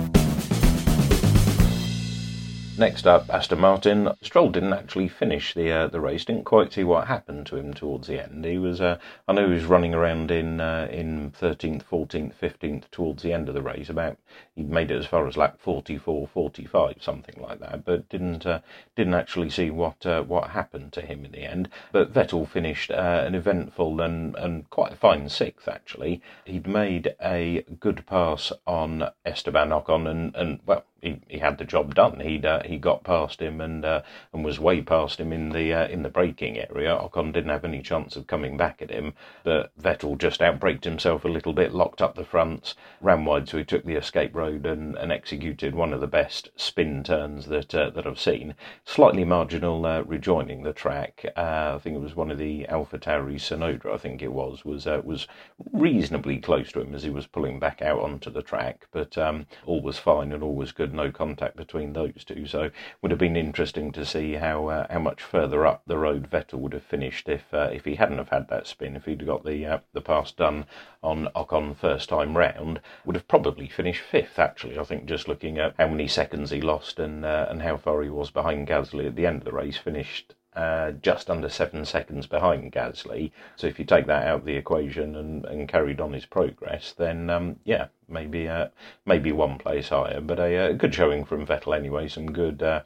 Next 2.77 3.05
up, 3.05 3.29
Aston 3.29 3.59
Martin. 3.59 4.09
Stroll 4.21 4.49
didn't 4.49 4.71
actually 4.71 5.09
finish 5.09 5.53
the 5.53 5.71
uh, 5.71 5.87
the 5.87 5.99
race. 5.99 6.23
Didn't 6.23 6.45
quite 6.45 6.71
see 6.71 6.85
what 6.85 7.07
happened 7.07 7.45
to 7.47 7.57
him 7.57 7.73
towards 7.73 8.07
the 8.07 8.23
end. 8.23 8.45
He 8.45 8.57
was, 8.57 8.79
uh, 8.79 8.97
I 9.27 9.33
know, 9.33 9.47
he 9.47 9.53
was 9.53 9.65
running 9.65 9.93
around 9.93 10.31
in 10.31 10.61
uh, 10.61 10.87
in 10.89 11.31
thirteenth, 11.31 11.83
fourteenth, 11.83 12.33
fifteenth 12.33 12.89
towards 12.89 13.23
the 13.23 13.33
end 13.33 13.49
of 13.49 13.55
the 13.55 13.61
race. 13.61 13.89
About 13.89 14.17
he 14.55 14.63
made 14.63 14.89
it 14.89 14.97
as 14.97 15.05
far 15.05 15.27
as 15.27 15.37
lap 15.37 15.59
44, 15.59 16.27
45, 16.27 16.95
something 17.01 17.41
like 17.41 17.59
that. 17.59 17.83
But 17.83 18.07
didn't 18.07 18.45
uh, 18.45 18.61
didn't 18.95 19.15
actually 19.15 19.49
see 19.49 19.69
what 19.69 20.05
uh, 20.05 20.23
what 20.23 20.51
happened 20.51 20.93
to 20.93 21.01
him 21.01 21.25
in 21.25 21.33
the 21.33 21.43
end. 21.43 21.69
But 21.91 22.13
Vettel 22.13 22.47
finished 22.47 22.89
uh, 22.89 23.23
an 23.25 23.35
eventful 23.35 23.99
and 23.99 24.33
and 24.35 24.69
quite 24.69 24.93
a 24.93 24.95
fine 24.95 25.27
sixth 25.27 25.67
actually. 25.67 26.21
He'd 26.45 26.67
made 26.67 27.15
a 27.21 27.65
good 27.81 28.05
pass 28.05 28.53
on 28.65 29.09
Esteban 29.25 29.69
Ocon 29.69 30.09
and 30.09 30.35
and 30.35 30.59
well 30.65 30.85
he, 31.01 31.19
he 31.27 31.39
had 31.39 31.57
the 31.57 31.65
job 31.65 31.95
done. 31.95 32.19
He'd 32.19 32.45
uh, 32.45 32.60
he 32.65 32.77
got 32.77 33.03
past 33.03 33.41
him 33.41 33.61
and 33.61 33.83
uh, 33.85 34.01
and 34.33 34.43
was 34.43 34.59
way 34.59 34.81
past 34.81 35.19
him 35.19 35.31
in 35.31 35.49
the 35.49 35.73
uh, 35.73 35.87
in 35.87 36.03
the 36.03 36.09
braking 36.09 36.57
area. 36.57 36.97
Ocon 36.97 37.31
didn't 37.31 37.51
have 37.51 37.65
any 37.65 37.81
chance 37.81 38.15
of 38.15 38.27
coming 38.27 38.57
back 38.57 38.81
at 38.81 38.89
him, 38.89 39.13
but 39.43 39.71
Vettel 39.79 40.17
just 40.17 40.41
outbraked 40.41 40.83
himself 40.83 41.25
a 41.25 41.29
little 41.29 41.53
bit, 41.53 41.73
locked 41.73 42.01
up 42.01 42.15
the 42.15 42.23
fronts, 42.23 42.75
ran 43.01 43.25
wide, 43.25 43.47
so 43.47 43.57
he 43.57 43.63
took 43.63 43.83
the 43.83 43.95
escape 43.95 44.35
road 44.35 44.65
and, 44.65 44.95
and 44.97 45.11
executed 45.11 45.75
one 45.75 45.93
of 45.93 46.01
the 46.01 46.07
best 46.07 46.49
spin 46.55 47.03
turns 47.03 47.47
that 47.47 47.73
uh, 47.73 47.89
that 47.91 48.07
I've 48.07 48.19
seen. 48.19 48.55
Slightly 48.85 49.23
marginal 49.23 49.85
uh, 49.85 50.01
rejoining 50.01 50.63
the 50.63 50.73
track. 50.73 51.25
Uh, 51.35 51.73
I 51.75 51.79
think 51.79 51.95
it 51.95 52.01
was 52.01 52.15
one 52.15 52.31
of 52.31 52.37
the 52.37 52.67
Alpha 52.67 52.97
Tauri 52.97 53.35
Tsunoda. 53.35 53.93
I 53.93 53.97
think 53.97 54.21
it 54.21 54.31
was 54.31 54.65
was 54.65 54.85
was 54.85 55.27
reasonably 55.71 56.37
close 56.37 56.71
to 56.71 56.81
him 56.81 56.93
as 56.93 57.03
he 57.03 57.09
was 57.09 57.27
pulling 57.27 57.59
back 57.59 57.81
out 57.81 57.99
onto 57.99 58.29
the 58.29 58.41
track, 58.41 58.87
but 58.91 59.17
um, 59.17 59.45
all 59.65 59.81
was 59.81 59.97
fine 59.97 60.31
and 60.31 60.43
all 60.43 60.55
was 60.55 60.71
good 60.71 60.93
no 60.93 61.11
contact 61.11 61.55
between 61.55 61.93
those 61.93 62.23
two. 62.25 62.45
So 62.51 62.63
it 62.63 62.73
would 63.01 63.11
have 63.11 63.19
been 63.19 63.37
interesting 63.37 63.93
to 63.93 64.05
see 64.05 64.33
how 64.33 64.67
uh, 64.67 64.87
how 64.89 64.99
much 64.99 65.21
further 65.21 65.65
up 65.65 65.83
the 65.87 65.97
road 65.97 66.29
Vettel 66.29 66.59
would 66.59 66.73
have 66.73 66.83
finished 66.83 67.29
if 67.29 67.53
uh, 67.53 67.69
if 67.71 67.85
he 67.85 67.95
hadn't 67.95 68.17
have 68.17 68.29
had 68.29 68.49
that 68.49 68.67
spin. 68.67 68.97
If 68.97 69.05
he'd 69.05 69.25
got 69.25 69.45
the 69.45 69.65
uh, 69.65 69.79
the 69.93 70.01
pass 70.01 70.33
done 70.33 70.65
on 71.01 71.29
Ocon 71.33 71.77
first 71.77 72.09
time 72.09 72.37
round, 72.37 72.81
would 73.05 73.15
have 73.15 73.27
probably 73.29 73.69
finished 73.69 74.01
fifth. 74.01 74.37
Actually, 74.37 74.77
I 74.77 74.83
think 74.83 75.05
just 75.05 75.29
looking 75.29 75.57
at 75.57 75.75
how 75.79 75.87
many 75.87 76.07
seconds 76.07 76.51
he 76.51 76.61
lost 76.61 76.99
and 76.99 77.23
uh, 77.23 77.47
and 77.49 77.61
how 77.61 77.77
far 77.77 78.01
he 78.01 78.09
was 78.09 78.31
behind 78.31 78.67
Gasly 78.67 79.07
at 79.07 79.15
the 79.15 79.25
end 79.25 79.37
of 79.37 79.45
the 79.45 79.53
race, 79.53 79.77
finished 79.77 80.35
uh, 80.55 80.91
just 80.91 81.29
under 81.29 81.49
seven 81.49 81.85
seconds 81.85 82.27
behind 82.27 82.71
Gasly. 82.71 83.31
So 83.55 83.67
if 83.67 83.79
you 83.79 83.85
take 83.85 84.07
that 84.07 84.27
out 84.27 84.39
of 84.39 84.45
the 84.45 84.55
equation 84.55 85.15
and, 85.15 85.45
and 85.45 85.67
carried 85.67 86.01
on 86.01 86.13
his 86.13 86.25
progress, 86.25 86.93
then 86.97 87.29
um, 87.29 87.59
yeah, 87.63 87.87
maybe 88.09 88.47
uh, 88.47 88.67
maybe 89.05 89.31
one 89.31 89.57
place 89.57 89.89
higher. 89.89 90.21
But 90.21 90.39
a, 90.39 90.43
a, 90.43 90.69
uh, 90.69 90.71
good 90.73 90.93
showing 90.93 91.25
from 91.25 91.45
Vettel 91.45 91.75
anyway. 91.75 92.07
Some 92.07 92.31
good. 92.31 92.61
Uh, 92.61 92.81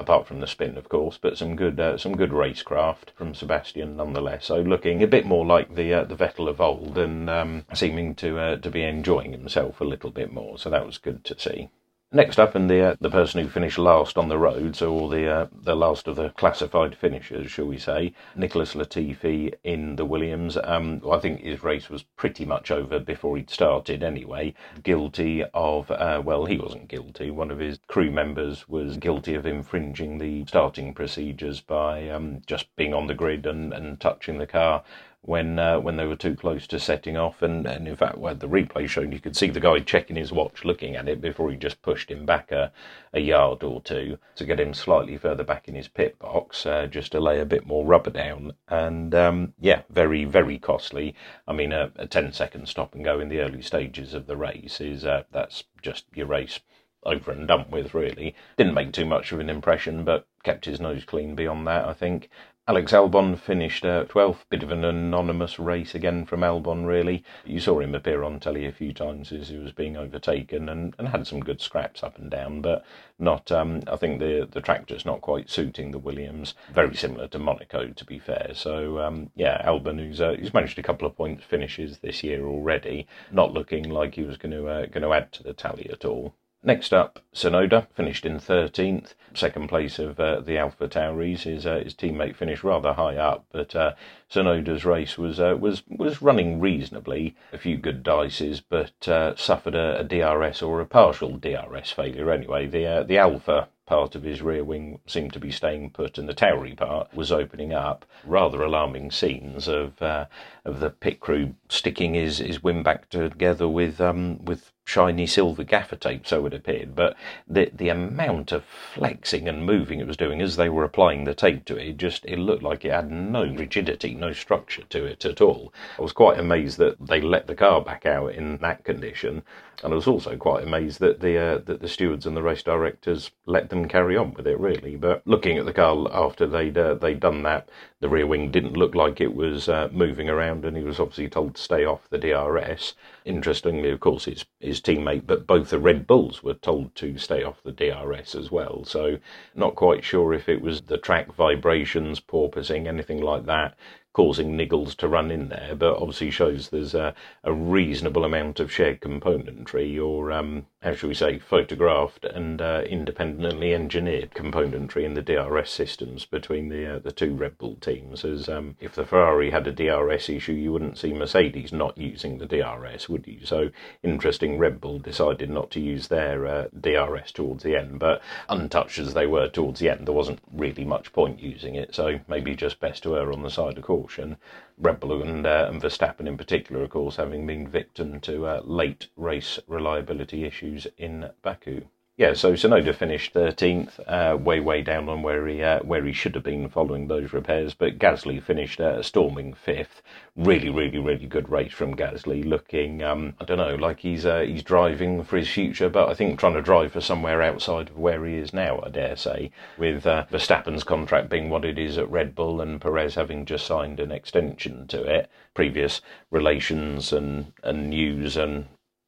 apart 0.00 0.26
from 0.26 0.40
the 0.40 0.48
spin, 0.48 0.76
of 0.76 0.88
course, 0.88 1.16
but 1.20 1.38
some 1.38 1.54
good 1.54 1.78
uh, 1.78 1.96
some 1.96 2.16
good 2.16 2.30
racecraft 2.30 3.10
from 3.14 3.34
Sebastian 3.34 3.96
nonetheless. 3.96 4.46
So 4.46 4.60
looking 4.60 5.00
a 5.02 5.06
bit 5.06 5.24
more 5.24 5.46
like 5.46 5.76
the 5.76 6.04
the 6.08 6.16
Vettel 6.16 6.48
of 6.48 6.60
old, 6.60 6.98
and 6.98 7.30
um, 7.30 7.64
seeming 7.72 8.16
to 8.16 8.58
to 8.58 8.70
be 8.70 8.82
enjoying 8.82 9.30
himself 9.30 9.80
a 9.80 9.84
little 9.84 10.10
bit 10.10 10.32
more. 10.32 10.58
So 10.58 10.70
that 10.70 10.86
was 10.86 10.98
good 10.98 11.24
to 11.24 11.38
see. 11.38 11.70
Next 12.14 12.38
up, 12.38 12.54
and 12.54 12.68
the 12.68 12.88
uh, 12.88 12.96
the 13.00 13.08
person 13.08 13.40
who 13.40 13.48
finished 13.48 13.78
last 13.78 14.18
on 14.18 14.28
the 14.28 14.36
road, 14.36 14.76
so 14.76 14.92
all 14.92 15.08
the 15.08 15.26
uh, 15.26 15.46
the 15.50 15.74
last 15.74 16.06
of 16.06 16.16
the 16.16 16.28
classified 16.28 16.94
finishers, 16.94 17.50
shall 17.50 17.64
we 17.64 17.78
say, 17.78 18.12
Nicholas 18.36 18.74
Latifi 18.74 19.54
in 19.64 19.96
the 19.96 20.04
Williams. 20.04 20.58
Um, 20.62 21.00
well, 21.00 21.16
I 21.16 21.20
think 21.20 21.40
his 21.40 21.62
race 21.62 21.88
was 21.88 22.02
pretty 22.02 22.44
much 22.44 22.70
over 22.70 22.98
before 22.98 23.38
he'd 23.38 23.48
started 23.48 24.02
anyway. 24.02 24.52
Guilty 24.82 25.42
of, 25.54 25.90
uh, 25.90 26.20
well, 26.22 26.44
he 26.44 26.58
wasn't 26.58 26.88
guilty. 26.88 27.30
One 27.30 27.50
of 27.50 27.58
his 27.58 27.78
crew 27.86 28.10
members 28.10 28.68
was 28.68 28.98
guilty 28.98 29.34
of 29.34 29.46
infringing 29.46 30.18
the 30.18 30.44
starting 30.44 30.92
procedures 30.92 31.62
by 31.62 32.10
um, 32.10 32.42
just 32.46 32.76
being 32.76 32.92
on 32.92 33.06
the 33.06 33.14
grid 33.14 33.46
and, 33.46 33.72
and 33.72 33.98
touching 33.98 34.36
the 34.36 34.46
car 34.46 34.82
when 35.24 35.58
uh, 35.58 35.78
when 35.78 35.96
they 35.96 36.04
were 36.04 36.16
too 36.16 36.34
close 36.34 36.66
to 36.66 36.78
setting 36.80 37.16
off. 37.16 37.42
And, 37.42 37.66
and 37.66 37.86
in 37.86 37.96
fact, 37.96 38.18
where 38.18 38.34
the 38.34 38.48
replay 38.48 38.88
showed, 38.88 39.12
you 39.12 39.20
could 39.20 39.36
see 39.36 39.50
the 39.50 39.60
guy 39.60 39.78
checking 39.78 40.16
his 40.16 40.32
watch, 40.32 40.64
looking 40.64 40.96
at 40.96 41.08
it 41.08 41.20
before 41.20 41.50
he 41.50 41.56
just 41.56 41.80
pushed 41.82 42.10
him 42.10 42.26
back 42.26 42.50
a, 42.50 42.72
a 43.12 43.20
yard 43.20 43.62
or 43.62 43.80
two 43.80 44.18
to 44.36 44.44
get 44.44 44.60
him 44.60 44.74
slightly 44.74 45.16
further 45.16 45.44
back 45.44 45.68
in 45.68 45.74
his 45.74 45.88
pit 45.88 46.18
box, 46.18 46.66
uh, 46.66 46.86
just 46.86 47.12
to 47.12 47.20
lay 47.20 47.40
a 47.40 47.46
bit 47.46 47.66
more 47.66 47.86
rubber 47.86 48.10
down. 48.10 48.52
And 48.68 49.14
um, 49.14 49.54
yeah, 49.60 49.82
very, 49.88 50.24
very 50.24 50.58
costly. 50.58 51.14
I 51.46 51.52
mean, 51.52 51.72
a, 51.72 51.92
a 51.96 52.06
10 52.06 52.32
second 52.32 52.68
stop 52.68 52.94
and 52.94 53.04
go 53.04 53.20
in 53.20 53.28
the 53.28 53.40
early 53.40 53.62
stages 53.62 54.14
of 54.14 54.26
the 54.26 54.36
race 54.36 54.80
is 54.80 55.04
uh, 55.04 55.22
that's 55.30 55.64
just 55.82 56.04
your 56.14 56.26
race 56.26 56.60
over 57.04 57.32
and 57.32 57.48
done 57.48 57.66
with, 57.70 57.94
really. 57.94 58.34
Didn't 58.56 58.74
make 58.74 58.92
too 58.92 59.04
much 59.04 59.32
of 59.32 59.40
an 59.40 59.50
impression, 59.50 60.04
but 60.04 60.26
kept 60.44 60.64
his 60.64 60.80
nose 60.80 61.04
clean 61.04 61.34
beyond 61.34 61.66
that, 61.66 61.84
I 61.84 61.92
think. 61.92 62.28
Alex 62.68 62.92
Albon 62.92 63.36
finished 63.36 63.84
uh, 63.84 64.04
12th. 64.04 64.44
Bit 64.48 64.62
of 64.62 64.70
an 64.70 64.84
anonymous 64.84 65.58
race 65.58 65.96
again 65.96 66.24
from 66.24 66.42
Albon, 66.42 66.86
really. 66.86 67.24
You 67.44 67.58
saw 67.58 67.80
him 67.80 67.92
appear 67.92 68.22
on 68.22 68.38
telly 68.38 68.66
a 68.66 68.70
few 68.72 68.92
times 68.92 69.32
as 69.32 69.48
he 69.48 69.58
was 69.58 69.72
being 69.72 69.96
overtaken 69.96 70.68
and, 70.68 70.94
and 70.96 71.08
had 71.08 71.26
some 71.26 71.40
good 71.40 71.60
scraps 71.60 72.04
up 72.04 72.18
and 72.18 72.30
down, 72.30 72.60
but 72.60 72.84
not. 73.18 73.50
Um, 73.50 73.82
I 73.88 73.96
think 73.96 74.20
the 74.20 74.48
the 74.48 74.60
track 74.60 74.86
just 74.86 75.04
not 75.04 75.22
quite 75.22 75.50
suiting 75.50 75.90
the 75.90 75.98
Williams. 75.98 76.54
Very 76.72 76.94
similar 76.94 77.26
to 77.28 77.40
Monaco, 77.40 77.88
to 77.88 78.04
be 78.04 78.20
fair. 78.20 78.52
So 78.54 79.00
um, 79.00 79.30
yeah, 79.34 79.60
Albon, 79.66 79.98
who's 79.98 80.20
uh, 80.20 80.34
who's 80.34 80.54
managed 80.54 80.78
a 80.78 80.84
couple 80.84 81.08
of 81.08 81.16
points 81.16 81.42
finishes 81.42 81.98
this 81.98 82.22
year 82.22 82.46
already, 82.46 83.08
not 83.32 83.52
looking 83.52 83.90
like 83.90 84.14
he 84.14 84.22
was 84.22 84.36
going 84.36 84.52
to 84.52 84.68
uh, 84.68 84.86
going 84.86 85.02
to 85.02 85.12
add 85.12 85.32
to 85.32 85.42
the 85.42 85.52
tally 85.52 85.90
at 85.90 86.04
all. 86.04 86.32
Next 86.64 86.94
up, 86.94 87.18
Tsunoda 87.34 87.88
finished 87.92 88.24
in 88.24 88.38
13th, 88.38 89.14
second 89.34 89.66
place 89.66 89.98
of 89.98 90.20
uh, 90.20 90.38
the 90.38 90.58
Alpha 90.58 90.86
Tauris. 90.86 91.42
His, 91.42 91.66
uh, 91.66 91.80
his 91.82 91.92
teammate 91.92 92.36
finished 92.36 92.62
rather 92.62 92.92
high 92.92 93.16
up, 93.16 93.46
but 93.50 93.74
uh, 93.74 93.94
Tsunoda's 94.30 94.84
race 94.84 95.18
was 95.18 95.40
uh, 95.40 95.56
was 95.58 95.82
was 95.88 96.22
running 96.22 96.60
reasonably. 96.60 97.34
A 97.52 97.58
few 97.58 97.76
good 97.76 98.04
dices, 98.04 98.60
but 98.60 99.08
uh, 99.08 99.34
suffered 99.34 99.74
a, 99.74 99.98
a, 99.98 100.04
DRS 100.04 100.62
or 100.62 100.80
a 100.80 100.86
partial 100.86 101.36
DRS 101.36 101.90
failure 101.90 102.30
anyway. 102.30 102.68
The 102.68 102.86
uh, 102.86 103.02
the 103.02 103.18
Alpha 103.18 103.68
part 103.84 104.14
of 104.14 104.22
his 104.22 104.40
rear 104.40 104.62
wing 104.62 105.00
seemed 105.04 105.32
to 105.32 105.40
be 105.40 105.50
staying 105.50 105.90
put, 105.90 106.16
and 106.16 106.28
the 106.28 106.34
Tauri 106.34 106.76
part 106.76 107.12
was 107.12 107.32
opening 107.32 107.72
up. 107.72 108.06
Rather 108.24 108.62
alarming 108.62 109.10
scenes 109.10 109.66
of 109.66 110.00
of 110.00 110.78
the 110.78 110.90
pit 110.90 111.18
crew 111.18 111.56
sticking 111.68 112.14
his, 112.14 112.38
his 112.38 112.62
wing 112.62 112.84
back 112.84 113.10
together 113.10 113.66
with 113.66 114.00
um, 114.00 114.44
with 114.44 114.70
shiny 114.92 115.26
silver 115.26 115.64
gaffer 115.64 115.96
tape, 115.96 116.26
so 116.26 116.44
it 116.44 116.52
appeared. 116.52 116.94
But 116.94 117.16
the 117.48 117.70
the 117.74 117.88
amount 117.88 118.52
of 118.52 118.62
flexing 118.64 119.48
and 119.48 119.64
moving 119.64 120.00
it 120.00 120.06
was 120.06 120.18
doing 120.18 120.42
as 120.42 120.56
they 120.56 120.68
were 120.68 120.84
applying 120.84 121.24
the 121.24 121.34
tape 121.34 121.64
to 121.66 121.76
it, 121.76 121.88
it 121.88 121.96
just 121.96 122.26
it 122.26 122.38
looked 122.38 122.62
like 122.62 122.84
it 122.84 122.92
had 122.92 123.10
no 123.10 123.44
rigidity, 123.44 124.14
no 124.14 124.32
structure 124.32 124.82
to 124.90 125.04
it 125.06 125.24
at 125.24 125.40
all. 125.40 125.72
I 125.98 126.02
was 126.02 126.12
quite 126.12 126.38
amazed 126.38 126.76
that 126.78 127.06
they 127.06 127.22
let 127.22 127.46
the 127.46 127.54
car 127.54 127.80
back 127.80 128.04
out 128.04 128.34
in 128.34 128.58
that 128.58 128.84
condition, 128.84 129.42
and 129.82 129.92
I 129.92 129.96
was 129.96 130.06
also 130.06 130.36
quite 130.36 130.62
amazed 130.62 131.00
that 131.00 131.20
the 131.20 131.38
uh, 131.38 131.58
that 131.64 131.80
the 131.80 131.88
stewards 131.88 132.26
and 132.26 132.36
the 132.36 132.42
race 132.42 132.62
directors 132.62 133.30
let 133.46 133.70
them 133.70 133.88
carry 133.88 134.16
on 134.16 134.34
with 134.34 134.46
it. 134.46 134.60
Really, 134.60 134.96
but 134.96 135.26
looking 135.26 135.56
at 135.56 135.64
the 135.64 135.72
car 135.72 136.06
after 136.12 136.46
they'd 136.46 136.76
uh, 136.76 136.94
they'd 136.94 137.20
done 137.20 137.42
that, 137.44 137.70
the 138.02 138.08
rear 138.08 138.26
wing 138.26 138.50
didn't 138.50 138.76
look 138.76 138.96
like 138.96 139.20
it 139.20 139.32
was 139.32 139.68
uh, 139.68 139.88
moving 139.92 140.28
around, 140.28 140.64
and 140.64 140.76
he 140.76 140.82
was 140.82 140.98
obviously 140.98 141.28
told 141.28 141.54
to 141.54 141.62
stay 141.62 141.84
off 141.84 142.10
the 142.10 142.18
DRS. 142.18 142.94
Interestingly, 143.24 143.90
of 143.90 144.00
course, 144.00 144.24
his 144.24 144.44
his 144.58 144.80
teammate, 144.80 145.24
but 145.24 145.46
both 145.46 145.70
the 145.70 145.78
Red 145.78 146.04
Bulls 146.04 146.42
were 146.42 146.54
told 146.54 146.96
to 146.96 147.16
stay 147.16 147.44
off 147.44 147.62
the 147.62 147.70
DRS 147.70 148.34
as 148.34 148.50
well. 148.50 148.84
So, 148.84 149.18
not 149.54 149.76
quite 149.76 150.02
sure 150.02 150.34
if 150.34 150.48
it 150.48 150.60
was 150.60 150.82
the 150.82 150.98
track 150.98 151.32
vibrations, 151.32 152.18
porpoising, 152.18 152.88
anything 152.88 153.22
like 153.22 153.46
that 153.46 153.78
causing 154.12 154.56
niggles 154.56 154.94
to 154.94 155.08
run 155.08 155.30
in 155.30 155.48
there, 155.48 155.74
but 155.74 155.96
obviously 155.96 156.30
shows 156.30 156.68
there's 156.68 156.94
a, 156.94 157.14
a 157.44 157.52
reasonable 157.52 158.24
amount 158.24 158.60
of 158.60 158.70
shared 158.70 159.00
componentry, 159.00 160.02
or 160.02 160.30
um, 160.30 160.66
how 160.82 160.94
shall 160.94 161.08
we 161.08 161.14
say, 161.14 161.38
photographed 161.38 162.24
and 162.24 162.60
uh, 162.60 162.82
independently 162.86 163.74
engineered 163.74 164.32
componentry 164.34 165.04
in 165.04 165.14
the 165.14 165.22
DRS 165.22 165.70
systems 165.70 166.26
between 166.26 166.68
the 166.68 166.96
uh, 166.96 166.98
the 166.98 167.12
two 167.12 167.34
Red 167.34 167.56
Bull 167.56 167.76
teams. 167.76 168.24
As 168.24 168.48
um, 168.50 168.76
if 168.80 168.94
the 168.94 169.06
Ferrari 169.06 169.50
had 169.50 169.66
a 169.66 169.72
DRS 169.72 170.28
issue, 170.28 170.52
you 170.52 170.72
wouldn't 170.72 170.98
see 170.98 171.14
Mercedes 171.14 171.72
not 171.72 171.96
using 171.96 172.36
the 172.36 172.46
DRS, 172.46 173.08
would 173.08 173.26
you? 173.26 173.46
So 173.46 173.70
interesting. 174.02 174.58
Red 174.58 174.80
Bull 174.80 174.98
decided 174.98 175.48
not 175.48 175.70
to 175.70 175.80
use 175.80 176.08
their 176.08 176.46
uh, 176.46 176.68
DRS 176.78 177.32
towards 177.32 177.62
the 177.62 177.76
end, 177.76 177.98
but 177.98 178.20
untouched 178.50 178.98
as 178.98 179.14
they 179.14 179.26
were 179.26 179.48
towards 179.48 179.80
the 179.80 179.88
end, 179.88 180.06
there 180.06 180.14
wasn't 180.14 180.40
really 180.52 180.84
much 180.84 181.12
point 181.14 181.40
using 181.40 181.74
it. 181.76 181.94
So 181.94 182.20
maybe 182.28 182.54
just 182.54 182.78
best 182.78 183.02
to 183.04 183.16
err 183.16 183.32
on 183.32 183.42
the 183.42 183.50
side 183.50 183.78
of 183.78 183.84
caution 183.84 184.01
caution. 184.02 184.36
Red 184.78 184.98
Bull 184.98 185.22
and, 185.22 185.46
uh, 185.46 185.68
and 185.70 185.80
Verstappen 185.80 186.26
in 186.26 186.36
particular, 186.36 186.82
of 186.82 186.90
course, 186.90 187.16
having 187.16 187.46
been 187.46 187.68
victim 187.68 188.20
to 188.20 188.46
uh, 188.46 188.60
late 188.64 189.06
race 189.16 189.60
reliability 189.68 190.44
issues 190.44 190.88
in 190.98 191.30
Baku. 191.42 191.82
Yeah, 192.18 192.34
so 192.34 192.52
Tsunoda 192.52 192.94
finished 192.94 193.32
13th, 193.32 193.98
uh, 194.06 194.36
way, 194.36 194.60
way 194.60 194.82
down 194.82 195.08
on 195.08 195.22
where 195.22 195.48
he 195.48 195.62
uh, 195.62 195.80
where 195.80 196.04
he 196.04 196.12
should 196.12 196.34
have 196.34 196.44
been 196.44 196.68
following 196.68 197.08
those 197.08 197.32
repairs. 197.32 197.72
But 197.72 197.98
Gasly 197.98 198.42
finished 198.42 198.82
uh, 198.82 199.02
storming 199.02 199.54
fifth. 199.54 200.02
Really, 200.36 200.68
really, 200.68 200.98
really 200.98 201.24
good 201.24 201.48
race 201.48 201.72
from 201.72 201.96
Gasly. 201.96 202.44
Looking, 202.44 203.02
um, 203.02 203.34
I 203.40 203.46
don't 203.46 203.56
know, 203.56 203.76
like 203.76 204.00
he's 204.00 204.26
uh, 204.26 204.40
he's 204.40 204.62
driving 204.62 205.24
for 205.24 205.38
his 205.38 205.48
future, 205.48 205.88
but 205.88 206.10
I 206.10 206.14
think 206.14 206.38
trying 206.38 206.52
to 206.52 206.60
drive 206.60 206.92
for 206.92 207.00
somewhere 207.00 207.40
outside 207.40 207.88
of 207.88 207.96
where 207.98 208.26
he 208.26 208.36
is 208.36 208.52
now. 208.52 208.82
I 208.84 208.90
dare 208.90 209.16
say, 209.16 209.50
with 209.78 210.06
uh, 210.06 210.26
Verstappen's 210.30 210.84
contract 210.84 211.30
being 211.30 211.48
what 211.48 211.64
it 211.64 211.78
is 211.78 211.96
at 211.96 212.10
Red 212.10 212.34
Bull 212.34 212.60
and 212.60 212.78
Perez 212.78 213.14
having 213.14 213.46
just 213.46 213.66
signed 213.66 214.00
an 214.00 214.12
extension 214.12 214.86
to 214.88 215.02
it. 215.02 215.30
Previous 215.54 216.02
relations 216.30 217.10
and 217.10 217.54
and 217.62 217.88
news 217.88 218.36
and 218.36 218.66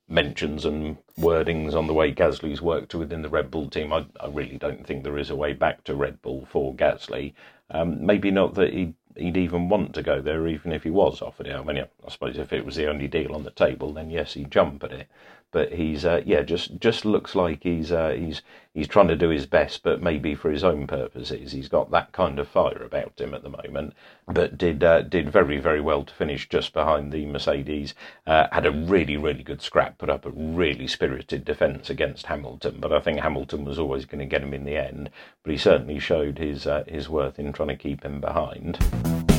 mentions 0.08 0.64
and 0.64 0.96
wordings 1.18 1.74
on 1.74 1.86
the 1.86 1.94
way 1.94 2.12
Gasly's 2.12 2.60
worked 2.60 2.94
within 2.94 3.22
the 3.22 3.28
Red 3.28 3.50
Bull 3.50 3.70
team. 3.70 3.92
I, 3.92 4.06
I 4.20 4.28
really 4.28 4.58
don't 4.58 4.86
think 4.86 5.02
there 5.02 5.18
is 5.18 5.30
a 5.30 5.36
way 5.36 5.52
back 5.52 5.84
to 5.84 5.94
Red 5.94 6.20
Bull 6.22 6.46
for 6.50 6.74
Gasly. 6.74 7.32
Um, 7.70 8.04
maybe 8.04 8.30
not 8.30 8.54
that 8.54 8.72
he'd, 8.72 8.94
he'd 9.16 9.36
even 9.36 9.68
want 9.68 9.94
to 9.94 10.02
go 10.02 10.20
there, 10.20 10.46
even 10.46 10.72
if 10.72 10.82
he 10.82 10.90
was 10.90 11.22
offered 11.22 11.46
it. 11.46 11.56
I 11.56 11.62
mean, 11.62 11.78
I 11.78 12.10
suppose 12.10 12.36
if 12.36 12.52
it 12.52 12.66
was 12.66 12.76
the 12.76 12.88
only 12.88 13.08
deal 13.08 13.34
on 13.34 13.44
the 13.44 13.50
table, 13.50 13.92
then 13.92 14.10
yes, 14.10 14.34
he'd 14.34 14.50
jump 14.50 14.84
at 14.84 14.92
it. 14.92 15.08
But 15.54 15.72
he's 15.72 16.04
uh, 16.04 16.20
yeah 16.26 16.42
just 16.42 16.80
just 16.80 17.04
looks 17.04 17.36
like 17.36 17.62
he's 17.62 17.92
uh, 17.92 18.10
he's 18.10 18.42
he's 18.74 18.88
trying 18.88 19.06
to 19.06 19.14
do 19.14 19.28
his 19.28 19.46
best, 19.46 19.84
but 19.84 20.02
maybe 20.02 20.34
for 20.34 20.50
his 20.50 20.64
own 20.64 20.88
purposes. 20.88 21.52
He's 21.52 21.68
got 21.68 21.92
that 21.92 22.10
kind 22.10 22.40
of 22.40 22.48
fire 22.48 22.82
about 22.82 23.20
him 23.20 23.32
at 23.34 23.44
the 23.44 23.48
moment, 23.48 23.94
but 24.26 24.58
did 24.58 24.82
uh, 24.82 25.02
did 25.02 25.30
very 25.30 25.60
very 25.60 25.80
well 25.80 26.02
to 26.02 26.12
finish 26.12 26.48
just 26.48 26.72
behind 26.72 27.12
the 27.12 27.24
Mercedes. 27.24 27.94
Uh, 28.26 28.48
had 28.50 28.66
a 28.66 28.72
really 28.72 29.16
really 29.16 29.44
good 29.44 29.62
scrap, 29.62 29.96
put 29.96 30.10
up 30.10 30.26
a 30.26 30.30
really 30.30 30.88
spirited 30.88 31.44
defence 31.44 31.88
against 31.88 32.26
Hamilton, 32.26 32.78
but 32.80 32.92
I 32.92 32.98
think 32.98 33.20
Hamilton 33.20 33.64
was 33.64 33.78
always 33.78 34.06
going 34.06 34.18
to 34.18 34.26
get 34.26 34.42
him 34.42 34.52
in 34.52 34.64
the 34.64 34.76
end. 34.76 35.08
But 35.44 35.52
he 35.52 35.56
certainly 35.56 36.00
showed 36.00 36.38
his 36.38 36.66
uh, 36.66 36.82
his 36.88 37.08
worth 37.08 37.38
in 37.38 37.52
trying 37.52 37.68
to 37.68 37.76
keep 37.76 38.02
him 38.02 38.20
behind. 38.20 39.33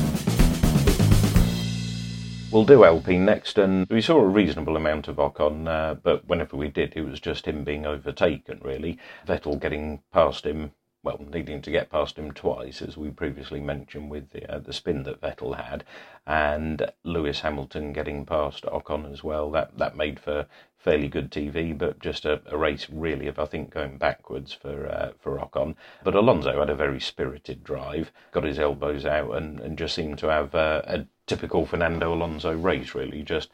We'll 2.52 2.64
do 2.64 2.84
Alpine 2.84 3.24
next, 3.24 3.58
and 3.58 3.88
we 3.90 4.00
saw 4.00 4.18
a 4.18 4.26
reasonable 4.26 4.76
amount 4.76 5.08
of 5.08 5.16
Ocon, 5.16 5.66
uh, 5.66 5.94
but 5.94 6.28
whenever 6.28 6.56
we 6.56 6.68
did, 6.68 6.92
it 6.94 7.02
was 7.02 7.18
just 7.18 7.46
him 7.46 7.64
being 7.64 7.84
overtaken, 7.84 8.60
really. 8.62 8.98
Vettel 9.26 9.60
getting 9.60 10.00
past 10.12 10.46
him, 10.46 10.70
well, 11.02 11.20
needing 11.28 11.60
to 11.62 11.72
get 11.72 11.90
past 11.90 12.16
him 12.16 12.30
twice, 12.30 12.80
as 12.80 12.96
we 12.96 13.10
previously 13.10 13.58
mentioned 13.58 14.10
with 14.10 14.30
the, 14.30 14.48
uh, 14.48 14.60
the 14.60 14.72
spin 14.72 15.02
that 15.02 15.20
Vettel 15.20 15.56
had, 15.56 15.82
and 16.24 16.88
Lewis 17.02 17.40
Hamilton 17.40 17.92
getting 17.92 18.24
past 18.24 18.62
Ocon 18.62 19.12
as 19.12 19.24
well. 19.24 19.50
That, 19.50 19.76
that 19.76 19.96
made 19.96 20.20
for 20.20 20.46
fairly 20.78 21.08
good 21.08 21.32
TV, 21.32 21.76
but 21.76 21.98
just 21.98 22.24
a, 22.24 22.40
a 22.46 22.56
race 22.56 22.86
really 22.88 23.26
of, 23.26 23.40
I 23.40 23.46
think, 23.46 23.70
going 23.70 23.98
backwards 23.98 24.52
for 24.52 24.86
uh, 24.86 25.10
for 25.18 25.36
Ocon. 25.40 25.74
But 26.04 26.14
Alonso 26.14 26.60
had 26.60 26.70
a 26.70 26.76
very 26.76 27.00
spirited 27.00 27.64
drive, 27.64 28.12
got 28.30 28.44
his 28.44 28.60
elbows 28.60 29.04
out, 29.04 29.34
and, 29.34 29.58
and 29.58 29.76
just 29.76 29.96
seemed 29.96 30.18
to 30.18 30.28
have 30.28 30.54
uh, 30.54 30.82
a 30.84 31.06
typical 31.26 31.66
Fernando 31.66 32.14
Alonso 32.14 32.56
race, 32.56 32.94
really, 32.94 33.22
just 33.22 33.50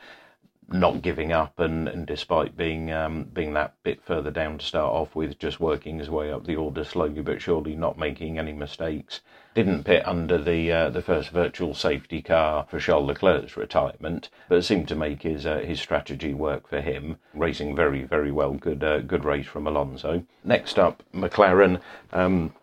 not 0.68 1.02
giving 1.02 1.32
up 1.32 1.58
and, 1.58 1.88
and 1.88 2.06
despite 2.06 2.56
being 2.56 2.90
um, 2.92 3.24
being 3.24 3.52
that 3.54 3.74
bit 3.82 4.02
further 4.02 4.30
down 4.30 4.58
to 4.58 4.64
start 4.64 4.92
off 4.92 5.14
with, 5.14 5.38
just 5.38 5.60
working 5.60 5.98
his 5.98 6.08
way 6.08 6.32
up 6.32 6.46
the 6.46 6.56
order 6.56 6.84
slowly 6.84 7.20
but 7.20 7.42
surely, 7.42 7.74
not 7.74 7.98
making 7.98 8.38
any 8.38 8.52
mistakes. 8.52 9.20
Didn't 9.54 9.84
pit 9.84 10.06
under 10.06 10.38
the 10.38 10.72
uh, 10.72 10.90
the 10.90 11.02
first 11.02 11.30
virtual 11.30 11.74
safety 11.74 12.22
car 12.22 12.66
for 12.68 12.78
Charles 12.78 13.06
Leclerc's 13.06 13.56
retirement, 13.56 14.30
but 14.48 14.64
seemed 14.64 14.88
to 14.88 14.94
make 14.94 15.22
his 15.22 15.44
uh, 15.44 15.58
his 15.58 15.80
strategy 15.80 16.32
work 16.32 16.68
for 16.68 16.80
him. 16.80 17.16
Racing 17.34 17.76
very 17.76 18.04
very 18.04 18.32
well, 18.32 18.54
good 18.54 18.82
uh, 18.82 19.00
good 19.00 19.24
race 19.24 19.46
from 19.46 19.66
Alonso. 19.66 20.24
Next 20.44 20.78
up, 20.78 21.02
McLaren. 21.12 21.80
Um, 22.12 22.54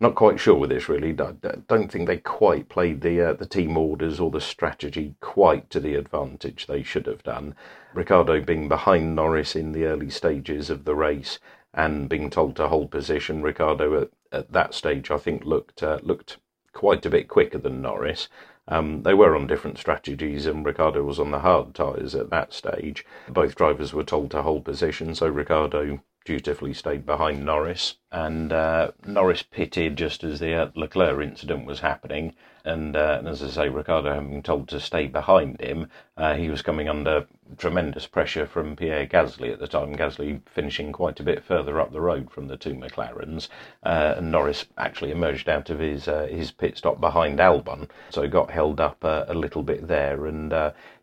not 0.00 0.14
quite 0.14 0.40
sure 0.40 0.56
with 0.56 0.70
this 0.70 0.88
really. 0.88 1.10
I 1.10 1.32
don't 1.68 1.90
think 1.90 2.06
they 2.06 2.18
quite 2.18 2.68
played 2.68 3.00
the 3.00 3.20
uh, 3.20 3.32
the 3.34 3.46
team 3.46 3.76
orders 3.76 4.20
or 4.20 4.30
the 4.30 4.40
strategy 4.40 5.14
quite 5.20 5.70
to 5.70 5.80
the 5.80 5.94
advantage 5.94 6.66
they 6.66 6.82
should 6.82 7.06
have 7.06 7.22
done. 7.22 7.54
Ricciardo 7.94 8.40
being 8.40 8.68
behind 8.68 9.14
Norris 9.14 9.54
in 9.54 9.72
the 9.72 9.84
early 9.84 10.10
stages 10.10 10.70
of 10.70 10.84
the 10.84 10.94
race 10.94 11.38
and 11.74 12.08
being 12.08 12.30
told 12.30 12.56
to 12.56 12.68
hold 12.68 12.90
position. 12.90 13.42
Ricciardo 13.42 14.02
at, 14.02 14.10
at 14.30 14.52
that 14.52 14.74
stage, 14.74 15.10
I 15.10 15.18
think, 15.18 15.44
looked 15.44 15.82
uh, 15.82 15.98
looked 16.02 16.38
quite 16.72 17.04
a 17.06 17.10
bit 17.10 17.28
quicker 17.28 17.58
than 17.58 17.82
Norris. 17.82 18.28
Um, 18.68 19.02
they 19.02 19.14
were 19.14 19.34
on 19.34 19.46
different 19.46 19.78
strategies, 19.78 20.46
and 20.46 20.64
Ricciardo 20.64 21.02
was 21.02 21.18
on 21.18 21.32
the 21.32 21.40
hard 21.40 21.74
tyres 21.74 22.14
at 22.14 22.30
that 22.30 22.52
stage. 22.52 23.04
Both 23.28 23.56
drivers 23.56 23.92
were 23.92 24.04
told 24.04 24.30
to 24.30 24.42
hold 24.42 24.64
position, 24.64 25.14
so 25.14 25.26
Ricciardo 25.26 26.00
dutifully 26.24 26.72
stayed 26.72 27.04
behind 27.04 27.44
Norris, 27.44 27.96
and 28.10 28.52
uh, 28.52 28.92
Norris 29.06 29.42
pitted 29.42 29.96
just 29.96 30.22
as 30.22 30.40
the 30.40 30.54
uh, 30.54 30.70
Leclerc 30.74 31.22
incident 31.22 31.66
was 31.66 31.80
happening. 31.80 32.34
And, 32.64 32.94
uh, 32.94 33.16
and, 33.18 33.26
as 33.26 33.42
I 33.42 33.48
say, 33.48 33.68
Ricciardo 33.68 34.14
having 34.14 34.40
told 34.40 34.68
to 34.68 34.78
stay 34.78 35.08
behind 35.08 35.60
him, 35.60 35.88
uh, 36.16 36.34
he 36.34 36.48
was 36.48 36.62
coming 36.62 36.88
under 36.88 37.26
tremendous 37.58 38.06
pressure 38.06 38.46
from 38.46 38.76
Pierre 38.76 39.06
Gasly 39.06 39.52
at 39.52 39.58
the 39.58 39.66
time. 39.66 39.96
Gasly 39.96 40.40
finishing 40.46 40.92
quite 40.92 41.18
a 41.18 41.24
bit 41.24 41.42
further 41.42 41.80
up 41.80 41.92
the 41.92 42.00
road 42.00 42.30
from 42.30 42.46
the 42.46 42.56
two 42.56 42.74
McLarens, 42.74 43.48
uh, 43.82 44.14
and 44.16 44.30
Norris 44.30 44.66
actually 44.78 45.10
emerged 45.10 45.48
out 45.48 45.70
of 45.70 45.80
his 45.80 46.06
uh, 46.06 46.28
his 46.30 46.52
pit 46.52 46.78
stop 46.78 47.00
behind 47.00 47.40
Albon, 47.40 47.88
so 48.10 48.28
got 48.28 48.50
held 48.50 48.80
up 48.80 49.02
a 49.02 49.34
little 49.34 49.64
bit 49.64 49.88
there. 49.88 50.26
And 50.26 50.54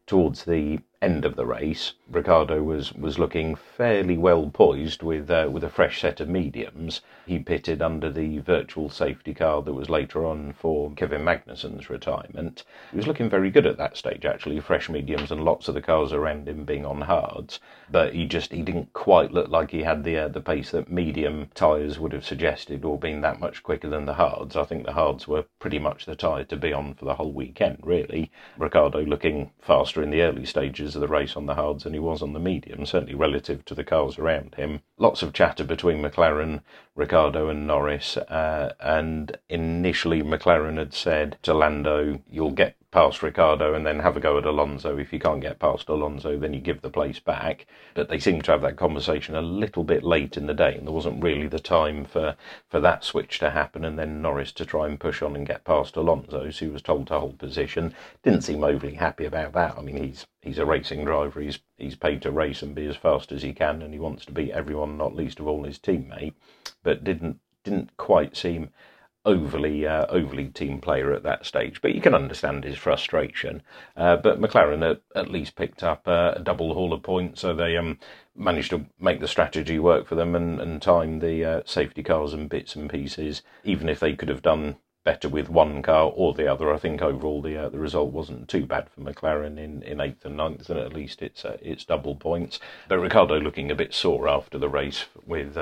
towards 0.08 0.46
the 0.46 0.80
end 1.02 1.26
of 1.26 1.36
the 1.36 1.46
race, 1.46 1.94
Ricciardo 2.12 2.64
was, 2.64 2.92
was 2.94 3.20
looking 3.20 3.56
fairly 3.56 4.18
well 4.18 4.50
poised 4.50 5.04
with 5.04 5.30
uh, 5.30 5.48
with 5.52 5.64
a 5.64 5.70
fresh 5.70 6.02
set 6.02 6.20
of 6.20 6.28
mediums. 6.28 7.02
He 7.28 7.38
pitted 7.38 7.84
under 7.84 8.10
the 8.10 8.40
virtual 8.40 8.90
safety 8.90 9.34
car 9.36 9.62
that 9.62 9.74
was 9.74 9.90
later 9.90 10.26
on 10.26 10.54
for 10.54 10.92
Kevin 10.94 11.24
Magnussen's 11.24 11.90
retirement. 11.90 12.64
He 12.90 12.98
was 12.98 13.06
looking 13.06 13.30
very 13.30 13.52
good 13.52 13.68
at 13.68 13.78
that 13.78 13.96
stage, 13.96 14.26
actually, 14.26 14.60
fresh 14.60 14.90
mediums 14.90 15.32
and 15.32 15.46
lots 15.46 15.68
of 15.68 15.76
the 15.76 15.82
cars 15.82 16.12
around 16.12 16.48
him 16.48 16.66
being 16.66 16.84
on 16.84 17.02
hards. 17.02 17.60
But 17.92 18.16
he 18.16 18.26
just 18.26 18.52
he 18.52 18.64
didn't 18.64 18.92
quite 18.94 19.32
look 19.32 19.50
like 19.50 19.70
he 19.70 19.84
had 19.84 20.04
the 20.04 20.18
uh, 20.18 20.28
the 20.30 20.42
pace 20.42 20.72
that 20.72 20.92
medium 20.92 21.50
tyres 21.54 22.00
would 22.00 22.14
have 22.14 22.26
suggested, 22.26 22.84
or 22.84 22.98
being 22.98 23.22
that 23.22 23.40
much 23.40 23.62
quicker 23.62 23.90
than 23.90 24.06
the 24.06 24.16
hards. 24.16 24.56
I 24.56 24.64
think 24.64 24.86
the 24.86 24.94
hards 24.94 25.28
were 25.28 25.46
pretty 25.60 25.78
much 25.78 26.06
the 26.06 26.16
tyre 26.16 26.46
to 26.46 26.58
be 26.58 26.74
on 26.74 26.96
for 26.96 27.06
the 27.06 27.16
whole 27.16 27.32
weekend, 27.32 27.80
really. 27.84 28.32
Ricciardo 28.58 29.06
looking 29.06 29.52
faster 29.62 30.02
in 30.02 30.10
the 30.10 30.24
early 30.24 30.46
stages 30.46 30.96
of 30.96 31.02
the 31.02 31.08
race 31.08 31.36
on 31.36 31.46
the 31.46 31.56
hards 31.56 31.84
than 31.84 31.94
he 31.94 31.99
was 32.00 32.22
on 32.22 32.34
the 32.34 32.40
medium, 32.40 32.86
certainly 32.86 33.16
relative 33.16 33.64
to 33.66 33.76
the 33.76 33.84
cars 33.84 34.18
around 34.18 34.56
him. 34.56 34.82
Lots 34.98 35.22
of 35.22 35.34
chatter 35.34 35.64
between 35.64 36.02
McLaren, 36.02 36.62
Ricciardo, 36.96 37.50
and 37.50 37.68
Norris. 37.68 38.18
Uh, 38.18 38.74
and 38.80 39.38
initially, 39.50 40.22
McLaren 40.22 40.78
had 40.78 40.94
said 40.94 41.38
to 41.44 41.54
Lando, 41.54 42.22
You'll 42.30 42.52
get 42.52 42.76
past 42.92 43.22
Ricciardo 43.22 43.74
and 43.74 43.86
then 43.86 44.00
have 44.00 44.18
a 44.18 44.20
go 44.20 44.38
at 44.38 44.46
Alonso. 44.46 44.98
If 44.98 45.14
you 45.14 45.20
can't 45.20 45.42
get 45.42 45.60
past 45.60 45.90
Alonso, 45.90 46.38
then 46.38 46.54
you 46.54 46.60
give 46.60 46.82
the 46.82 46.90
place 46.90 47.20
back. 47.20 47.68
But 47.94 48.10
they 48.10 48.20
seemed 48.20 48.44
to 48.46 48.52
have 48.52 48.62
that 48.62 48.78
conversation 48.78 49.36
a 49.36 49.42
little 49.42 49.84
bit 49.84 50.04
late 50.04 50.38
in 50.38 50.48
the 50.48 50.54
day, 50.54 50.76
and 50.76 50.88
there 50.88 50.94
wasn't 50.94 51.24
really 51.24 51.48
the 51.48 51.60
time 51.60 52.04
for, 52.04 52.36
for 52.68 52.80
that 52.80 53.04
switch 53.04 53.38
to 53.40 53.52
happen. 53.52 53.86
And 53.86 54.00
then 54.00 54.22
Norris 54.22 54.52
to 54.54 54.66
try 54.66 54.88
and 54.88 55.00
push 55.00 55.22
on 55.22 55.36
and 55.36 55.46
get 55.46 55.64
past 55.66 55.96
Alonso, 55.96 56.50
who 56.50 56.72
was 56.72 56.82
told 56.82 57.08
to 57.08 57.20
hold 57.20 57.38
position. 57.38 57.94
Didn't 58.24 58.44
seem 58.44 58.64
overly 58.64 58.96
happy 58.96 59.26
about 59.26 59.54
that. 59.54 59.78
I 59.78 59.82
mean, 59.82 59.98
he's 59.98 60.26
he's 60.42 60.58
a 60.58 60.66
racing 60.66 61.06
driver. 61.06 61.42
He's 61.42 61.60
he's 61.78 61.96
paid 61.96 62.22
to 62.24 62.32
race 62.32 62.64
and 62.64 62.74
be 62.74 62.88
as 62.88 62.96
fast 62.96 63.32
as 63.32 63.44
he 63.44 63.54
can, 63.54 63.82
and 63.82 63.94
he 63.94 64.00
wants 64.00 64.26
to 64.26 64.32
beat 64.32 64.52
everyone, 64.52 64.98
not 64.98 65.16
least 65.16 65.40
of 65.40 65.48
all 65.48 65.64
his 65.64 65.78
teammate. 65.78 66.34
But 66.82 67.04
didn't 67.04 67.40
didn't 67.64 67.96
quite 67.98 68.36
seem 68.36 68.70
overly 69.26 69.86
uh, 69.86 70.06
overly 70.10 70.48
team 70.48 70.80
player 70.80 71.14
at 71.14 71.24
that 71.24 71.46
stage, 71.46 71.82
but 71.82 71.94
you 71.94 72.02
can 72.02 72.16
understand 72.16 72.64
his 72.64 72.78
frustration. 72.78 73.62
Uh, 73.96 74.16
but 74.16 74.40
McLaren 74.40 74.90
at, 74.90 75.02
at 75.16 75.32
least 75.32 75.56
picked 75.56 75.84
up 75.84 76.08
uh, 76.08 76.34
a 76.36 76.40
double 76.40 76.74
haul 76.74 76.94
of 76.94 77.04
points, 77.04 77.42
so 77.42 77.54
they 77.54 77.78
um, 77.78 78.00
managed 78.36 78.70
to 78.72 78.86
make 79.00 79.20
the 79.20 79.28
strategy 79.28 79.78
work 79.80 80.08
for 80.08 80.16
them 80.16 80.36
and, 80.36 80.60
and 80.62 80.82
time 80.82 81.20
the 81.20 81.44
uh, 81.44 81.62
safety 81.66 82.04
cars 82.04 82.34
and 82.34 82.50
bits 82.50 82.76
and 82.76 82.90
pieces. 82.90 83.42
Even 83.64 83.90
if 83.90 84.00
they 84.00 84.14
could 84.16 84.30
have 84.30 84.42
done 84.42 84.78
better 85.04 85.30
with 85.30 85.50
one 85.50 85.82
car 85.82 86.12
or 86.16 86.34
the 86.34 86.48
other, 86.48 86.74
I 86.74 86.78
think 86.78 87.02
overall 87.02 87.42
the 87.42 87.58
uh, 87.58 87.70
the 87.70 87.80
result 87.80 88.12
wasn't 88.14 88.48
too 88.48 88.66
bad 88.66 88.90
for 88.90 89.02
McLaren 89.02 89.58
in, 89.58 89.84
in 89.84 90.00
eighth 90.00 90.24
and 90.24 90.38
ninth, 90.38 90.70
and 90.70 90.80
at 90.80 90.94
least 90.94 91.22
it's 91.22 91.44
uh, 91.44 91.58
it's 91.62 91.84
double 91.86 92.16
points. 92.16 92.60
But 92.88 93.00
Ricciardo 93.00 93.40
looking 93.40 93.70
a 93.70 93.76
bit 93.76 93.94
sore 93.94 94.30
after 94.30 94.58
the 94.58 94.70
race 94.70 95.06
with. 95.26 95.58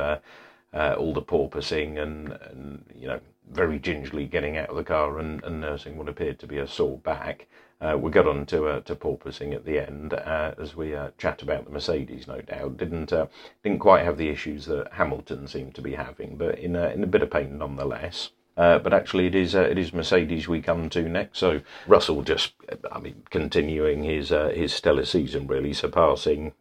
all 0.74 1.14
the 1.14 1.22
porpoising 1.22 1.98
and, 1.98 2.38
and 2.52 2.86
you 2.94 3.08
know 3.08 3.20
very 3.52 3.80
gingerly 3.80 4.26
getting 4.26 4.58
out 4.58 4.70
of 4.70 4.76
the 4.76 4.84
car 4.84 5.20
and, 5.20 5.44
and 5.44 5.62
nursing 5.62 5.98
what 5.98 6.10
appeared 6.10 6.40
to 6.40 6.48
be 6.48 6.58
a 6.58 6.68
sore 6.68 6.98
back. 6.98 7.48
Uh, 7.80 7.96
we 7.96 8.10
got 8.10 8.28
on 8.28 8.46
to 8.48 8.66
uh, 8.66 8.80
to 8.82 8.96
porpoising 8.96 9.54
at 9.54 9.64
the 9.64 9.80
end 9.80 10.14
uh, 10.14 10.54
as 10.58 10.76
we 10.76 10.96
uh, 10.96 11.12
chat 11.18 11.44
about 11.44 11.66
the 11.66 11.72
Mercedes. 11.72 12.28
No 12.28 12.42
doubt 12.42 12.78
didn't 12.78 13.14
uh, 13.14 13.28
didn't 13.64 13.80
quite 13.80 14.04
have 14.04 14.18
the 14.18 14.30
issues 14.30 14.66
that 14.66 14.92
Hamilton 14.94 15.48
seemed 15.48 15.76
to 15.76 15.82
be 15.82 15.94
having, 15.94 16.38
but 16.38 16.58
in 16.58 16.76
in 16.76 17.04
a 17.04 17.08
bit 17.08 17.22
of 17.22 17.30
pain 17.30 17.58
nonetheless. 17.58 18.32
Uh, 18.58 18.80
but 18.80 18.92
actually, 18.92 19.28
it 19.28 19.36
is 19.36 19.54
it 19.54 19.78
is 19.78 19.94
Mercedes 19.94 20.48
we 20.48 20.60
come 20.60 20.90
to 20.90 21.08
next. 21.08 21.38
So 21.38 21.62
Russell 21.86 22.24
just, 22.24 22.54
I 22.92 22.98
mean, 22.98 23.22
continuing 23.30 24.02
his 24.04 24.30
his 24.30 24.74
stellar 24.74 25.06
season, 25.06 25.46
really 25.46 25.74
surpassing 25.74 26.54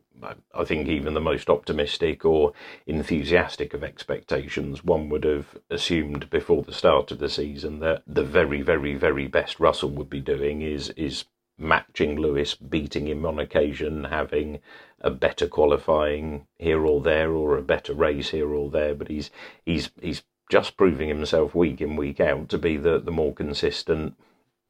I 0.54 0.64
think 0.64 0.88
even 0.88 1.14
the 1.14 1.20
most 1.20 1.50
optimistic 1.50 2.24
or 2.24 2.52
enthusiastic 2.86 3.74
of 3.74 3.84
expectations, 3.84 4.82
one 4.82 5.08
would 5.10 5.24
have 5.24 5.58
assumed 5.70 6.30
before 6.30 6.62
the 6.62 6.72
start 6.72 7.10
of 7.10 7.18
the 7.18 7.28
season 7.28 7.80
that 7.80 8.02
the 8.06 8.24
very, 8.24 8.62
very, 8.62 8.94
very 8.94 9.26
best 9.26 9.60
Russell 9.60 9.90
would 9.90 10.08
be 10.08 10.20
doing 10.20 10.62
is 10.62 10.90
is 10.90 11.24
matching 11.58 12.16
Lewis, 12.16 12.54
beating 12.54 13.06
him 13.06 13.24
on 13.24 13.38
occasion, 13.38 14.04
having 14.04 14.60
a 15.00 15.10
better 15.10 15.46
qualifying 15.46 16.46
here 16.58 16.84
or 16.86 17.00
there, 17.00 17.32
or 17.32 17.56
a 17.56 17.62
better 17.62 17.94
race 17.94 18.30
here 18.30 18.54
or 18.54 18.70
there. 18.70 18.94
But 18.94 19.08
he's 19.08 19.30
he's 19.64 19.90
he's 20.00 20.22
just 20.50 20.76
proving 20.76 21.08
himself 21.08 21.54
week 21.54 21.80
in 21.80 21.96
week 21.96 22.20
out 22.20 22.48
to 22.50 22.58
be 22.58 22.76
the 22.76 22.98
the 22.98 23.10
more 23.10 23.34
consistent, 23.34 24.16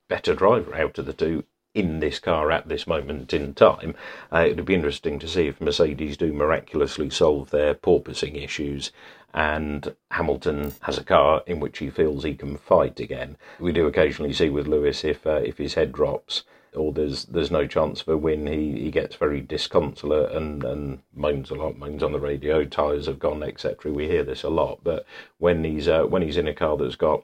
better 0.08 0.34
driver 0.34 0.74
out 0.74 0.98
of 0.98 1.06
the 1.06 1.12
two 1.12 1.44
in 1.76 2.00
this 2.00 2.18
car 2.18 2.50
at 2.50 2.68
this 2.68 2.86
moment 2.86 3.34
in 3.34 3.52
time. 3.52 3.94
Uh, 4.32 4.46
it 4.48 4.56
would 4.56 4.64
be 4.64 4.74
interesting 4.74 5.18
to 5.18 5.28
see 5.28 5.46
if 5.46 5.60
Mercedes 5.60 6.16
do 6.16 6.32
miraculously 6.32 7.10
solve 7.10 7.50
their 7.50 7.74
porpoising 7.74 8.42
issues 8.42 8.90
and 9.34 9.94
Hamilton 10.10 10.72
has 10.80 10.96
a 10.96 11.04
car 11.04 11.42
in 11.46 11.60
which 11.60 11.78
he 11.78 11.90
feels 11.90 12.24
he 12.24 12.34
can 12.34 12.56
fight 12.56 12.98
again. 12.98 13.36
We 13.60 13.72
do 13.72 13.86
occasionally 13.86 14.32
see 14.32 14.48
with 14.48 14.66
Lewis 14.66 15.04
if 15.04 15.26
uh, 15.26 15.42
if 15.44 15.58
his 15.58 15.74
head 15.74 15.92
drops 15.92 16.44
or 16.74 16.92
there's 16.92 17.26
there's 17.26 17.50
no 17.50 17.66
chance 17.66 18.00
of 18.00 18.08
a 18.08 18.16
win, 18.16 18.46
he, 18.46 18.80
he 18.84 18.90
gets 18.90 19.16
very 19.16 19.42
disconsolate 19.42 20.32
and, 20.32 20.64
and 20.64 21.00
moans 21.14 21.50
a 21.50 21.54
lot, 21.54 21.76
moans 21.76 22.02
on 22.02 22.12
the 22.12 22.20
radio, 22.20 22.64
tyres 22.64 23.06
have 23.06 23.18
gone, 23.18 23.42
etc. 23.42 23.92
We 23.92 24.08
hear 24.08 24.24
this 24.24 24.42
a 24.42 24.48
lot, 24.48 24.80
but 24.82 25.04
when 25.36 25.62
he's 25.64 25.88
uh, 25.88 26.04
when 26.04 26.22
he's 26.22 26.38
in 26.38 26.48
a 26.48 26.54
car 26.54 26.78
that's 26.78 26.96
got 26.96 27.22